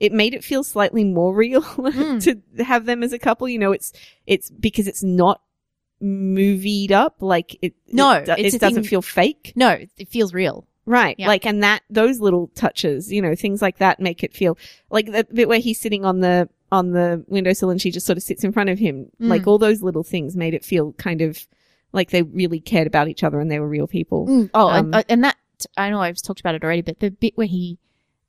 [0.00, 2.22] it made it feel slightly more real Mm.
[2.56, 3.48] to have them as a couple.
[3.48, 3.92] You know, it's,
[4.26, 5.42] it's because it's not
[6.00, 7.16] movied up.
[7.20, 9.52] Like it, No, it, it doesn't thing- feel fake.
[9.56, 11.16] no it feels real Right.
[11.18, 11.28] Yeah.
[11.28, 14.58] Like, and that, those little touches, you know, things like that make it feel
[14.90, 18.18] like the bit where he's sitting on the, on the windowsill and she just sort
[18.18, 19.06] of sits in front of him.
[19.18, 19.28] Mm.
[19.30, 21.46] Like all those little things made it feel kind of
[21.92, 24.26] like they really cared about each other and they were real people.
[24.28, 25.36] Mm, oh, and, Um, uh, and that
[25.74, 27.78] I know I've talked about it already, but the bit where he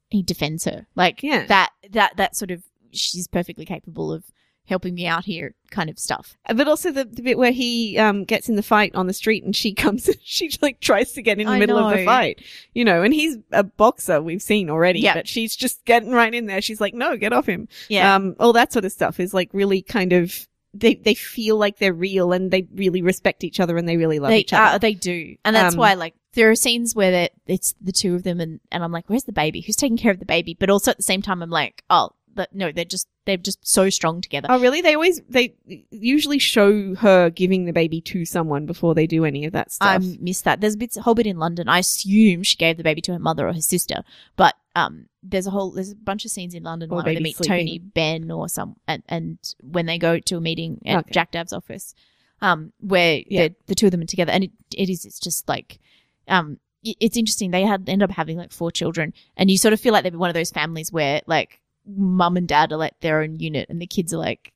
[0.10, 0.88] he defends her.
[0.96, 1.46] Like Yeah.
[1.48, 2.64] that that that sort of
[2.94, 4.24] she's perfectly capable of
[4.68, 6.36] helping me out here kind of stuff.
[6.54, 9.44] But also the, the bit where he um, gets in the fight on the street
[9.44, 12.42] and she comes, she like tries to get in the I middle of the fight,
[12.74, 15.14] you know, and he's a boxer we've seen already, Yeah.
[15.14, 16.62] but she's just getting right in there.
[16.62, 17.68] She's like, no, get off him.
[17.90, 18.16] Yeah.
[18.16, 21.78] Um, all that sort of stuff is like really kind of, they, they feel like
[21.78, 24.76] they're real and they really respect each other and they really love they each other.
[24.76, 28.14] Uh, they do, and that's Um, why like there are scenes where it's the two
[28.14, 29.62] of them, and and I'm like, where's the baby?
[29.62, 30.54] Who's taking care of the baby?
[30.60, 33.66] But also at the same time, I'm like, oh, but no, they're just they're just
[33.68, 34.48] so strong together.
[34.52, 34.82] Oh, really?
[34.82, 35.56] They always, they
[35.90, 40.04] usually show her giving the baby to someone before they do any of that stuff.
[40.04, 40.62] I missed that.
[40.62, 41.68] There's a whole bit in London.
[41.68, 44.04] I assume she gave the baby to her mother or her sister,
[44.36, 47.38] but um, there's a whole there's a bunch of scenes in London where they meet
[47.38, 47.58] sleeping.
[47.58, 51.12] Tony, Benn, or some, and, and when they go to a meeting at Okay.
[51.14, 51.96] Jack Dav's office,
[52.42, 53.48] um, where Yeah.
[53.48, 55.80] the the two of them are together, and it it is it's just like,
[56.28, 57.50] um, it's interesting.
[57.50, 60.18] They had end up having like four children, and you sort of feel like they're
[60.18, 63.82] one of those families where like mum and dad are like their own unit, and
[63.82, 64.52] the kids are like.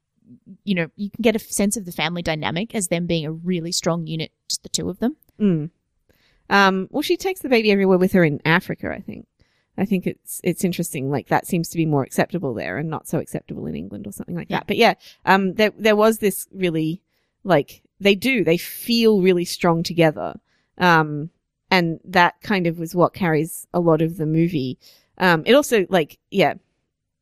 [0.63, 3.31] You know, you can get a sense of the family dynamic as them being a
[3.31, 5.17] really strong unit, just the two of them.
[5.41, 5.71] Mm.
[6.51, 8.91] Um, well, she takes the baby everywhere with her in Africa.
[8.95, 9.25] I think.
[9.75, 11.09] I think it's it's interesting.
[11.09, 14.11] Like that seems to be more acceptable there, and not so acceptable in England or
[14.11, 14.57] something like Yeah.
[14.57, 14.67] that.
[14.67, 14.93] But yeah,
[15.25, 17.01] um, there there was this really
[17.43, 20.39] like they do they feel really strong together,
[20.77, 21.31] um,
[21.71, 24.77] and that kind of was what carries a lot of the movie.
[25.17, 26.55] Um, it also like yeah,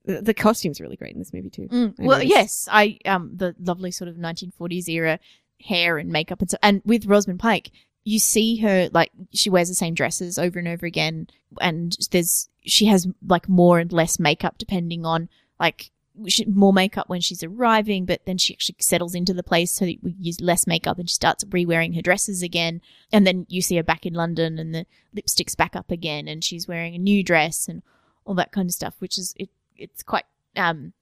[0.07, 1.67] the, the costumes are really great in this movie too.
[1.67, 1.93] Mm.
[1.99, 2.29] Well, noticed.
[2.29, 5.19] yes, I um the lovely sort of 1940s era
[5.61, 7.71] hair and makeup and so and with Rosamund Pike,
[8.03, 11.27] you see her like she wears the same dresses over and over again,
[11.59, 15.27] and there's she has like more and less makeup depending on
[15.59, 15.91] like
[16.25, 19.85] she, more makeup when she's arriving, but then she actually settles into the place so
[19.85, 22.81] we use less makeup and she starts re-wearing her dresses again.
[23.11, 26.43] And then you see her back in London and the lipstick's back up again and
[26.43, 27.83] she's wearing a new dress and
[28.25, 29.49] all that kind of stuff, which is it
[29.79, 30.25] it's quite
[30.55, 30.93] um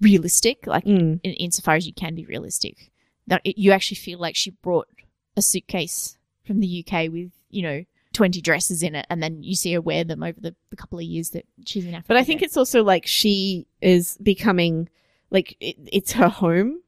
[0.00, 1.20] realistic, like Mm.
[1.22, 2.90] in, insofar as you can be realistic.
[3.26, 4.88] That it, you actually feel like she brought
[5.36, 9.54] a suitcase from the UK with, you know, 20 dresses in it, and then you
[9.54, 12.08] see her wear them over the, the couple of years that she's in Africa.
[12.08, 14.88] But I think it's also like she is becoming
[15.30, 16.80] like it, it's her home,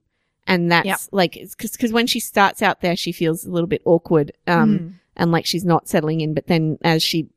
[0.48, 0.98] and that's Yep.
[1.12, 4.78] like because because when she starts out there, she feels a little bit awkward, um,
[4.78, 4.92] Mm.
[5.16, 6.34] and like she's not settling in.
[6.34, 7.28] But then as she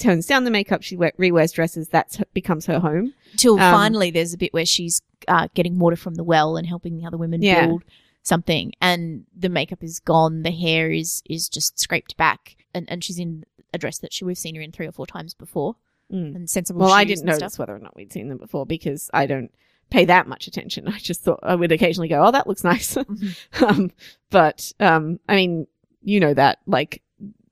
[0.00, 1.88] tones down the makeup, she we- rewears dresses.
[1.88, 3.14] That becomes her home.
[3.36, 6.66] till um, finally there's a bit where she's uh, getting water from the well and
[6.66, 7.66] helping the other women Yeah.
[7.66, 7.84] build
[8.22, 13.02] something, and the makeup is gone, the hair is is just scraped back, and, and
[13.04, 15.76] she's in a dress that she we've seen her in three or four times before,
[16.12, 16.34] Mm.
[16.34, 16.80] and sensible.
[16.80, 19.52] Well, I didn't notice whether or not we'd seen them before because I don't
[19.90, 20.88] pay that much attention.
[20.88, 23.62] I just thought I would occasionally go, "Oh, that looks nice," Mhm.
[23.62, 23.90] um,
[24.30, 25.66] but um, I mean,
[26.02, 27.02] you know that like.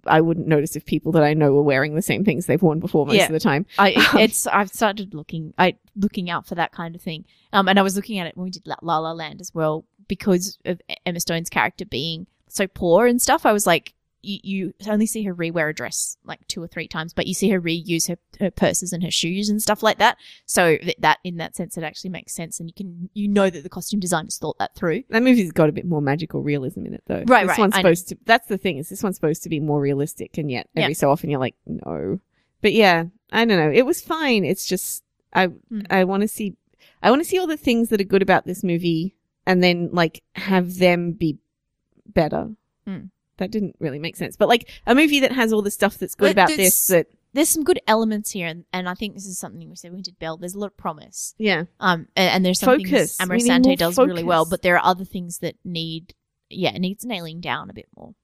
[0.09, 2.81] I wouldn't notice if people that I know were wearing the same things they've worn
[2.81, 3.27] before most Yeah.
[3.27, 3.67] of the time.
[3.79, 7.25] I Um, it's I've started looking I looking out for that kind of thing.
[7.53, 9.55] Um, and I was looking at it when we did La La, La Land as
[9.55, 13.45] well because of Emma Stone's character being so poor and stuff.
[13.45, 13.93] I was like,
[14.23, 17.35] you, you only see her rewear a dress like two or three times, but you
[17.35, 20.17] see her reuse her, her purses and her shoes and stuff like that.
[20.47, 23.49] So th- that in that sense, it actually makes sense, and you can you know
[23.51, 25.05] that the costume designers thought that through.
[25.11, 27.23] That movie's got a bit more magical realism in it, though.
[27.27, 27.89] Right, this right, one's I know.
[27.95, 28.19] supposed to.
[28.25, 30.97] That's the thing is, this one's supposed to be more realistic, and yet every Yeah.
[30.97, 32.21] so often you're like, no.
[32.61, 33.71] But yeah, I don't know.
[33.73, 34.45] It was fine.
[34.45, 35.83] It's just I Hmm.
[35.91, 36.57] I want to see
[37.03, 39.15] I want to see all the things that are good about this movie,
[39.47, 41.39] and then like have them be
[42.07, 42.51] better.
[42.87, 43.05] Hmm.
[43.39, 44.37] That didn't really make sense.
[44.37, 47.07] But like a movie that has all the stuff that's good But about this- that
[47.33, 49.99] There's some good elements here, and, and I think this is something we said when
[49.99, 50.37] we did Belle.
[50.39, 51.35] There's a lot of promise.
[51.39, 53.17] yeah, Um, and, and there's some Focus.
[53.17, 54.51] things We need Amma Asante more does really well, focus.
[54.51, 56.15] but there are other things that need,
[56.51, 58.15] yeah, it needs nailing down a bit more.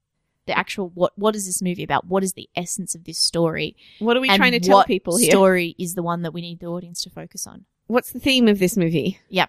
[0.46, 2.06] The actual what what is this movie about?
[2.06, 3.76] What is the essence of this story?
[3.98, 5.30] what are we and trying to tell what people here?
[5.30, 7.64] Story is the one that we need the audience to focus on.
[7.86, 9.20] What's the theme of this movie?
[9.30, 9.48] Yep.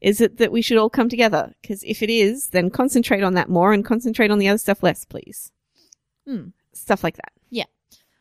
[0.00, 1.54] Is it that we should all come together?
[1.62, 4.82] Because if it is, then concentrate on that more and concentrate on the other stuff
[4.82, 5.52] less, please.
[6.26, 6.48] Hmm.
[6.72, 7.32] Stuff like that.
[7.50, 7.64] Yeah.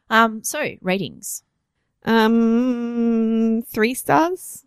[0.10, 1.44] Um, so ratings.
[2.06, 4.64] Um, three stars.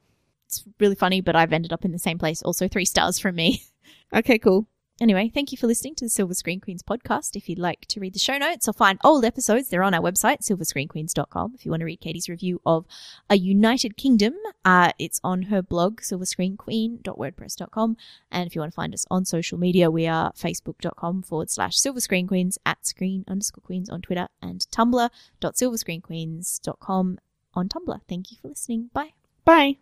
[0.47, 2.43] It's really funny, but I've ended up in the same place.
[2.43, 3.63] Also, three stars from me.
[4.11, 4.67] Okay, cool.
[5.01, 7.37] Anyway, thank you for listening to the Silver Screen Queens podcast.
[7.37, 10.03] If you'd like to read the show notes or find old episodes, they're on our
[10.03, 11.53] website, silverscreenqueens.com.
[11.55, 12.85] If you want to read Katie's review of
[13.31, 14.35] A United Kingdom,
[14.65, 17.97] uh, it's on her blog, silverscreenqueen.wordpress.com.
[18.33, 21.77] And if you want to find us on social media, we are facebook.com forward slash
[21.77, 27.19] silverscreenqueens at screen underscore queens on Twitter and tumblr.silverscreenqueens.com
[27.55, 28.01] on Tumblr.
[28.09, 28.91] Thank you for listening.
[28.93, 29.13] Bye.
[29.45, 29.77] Bye.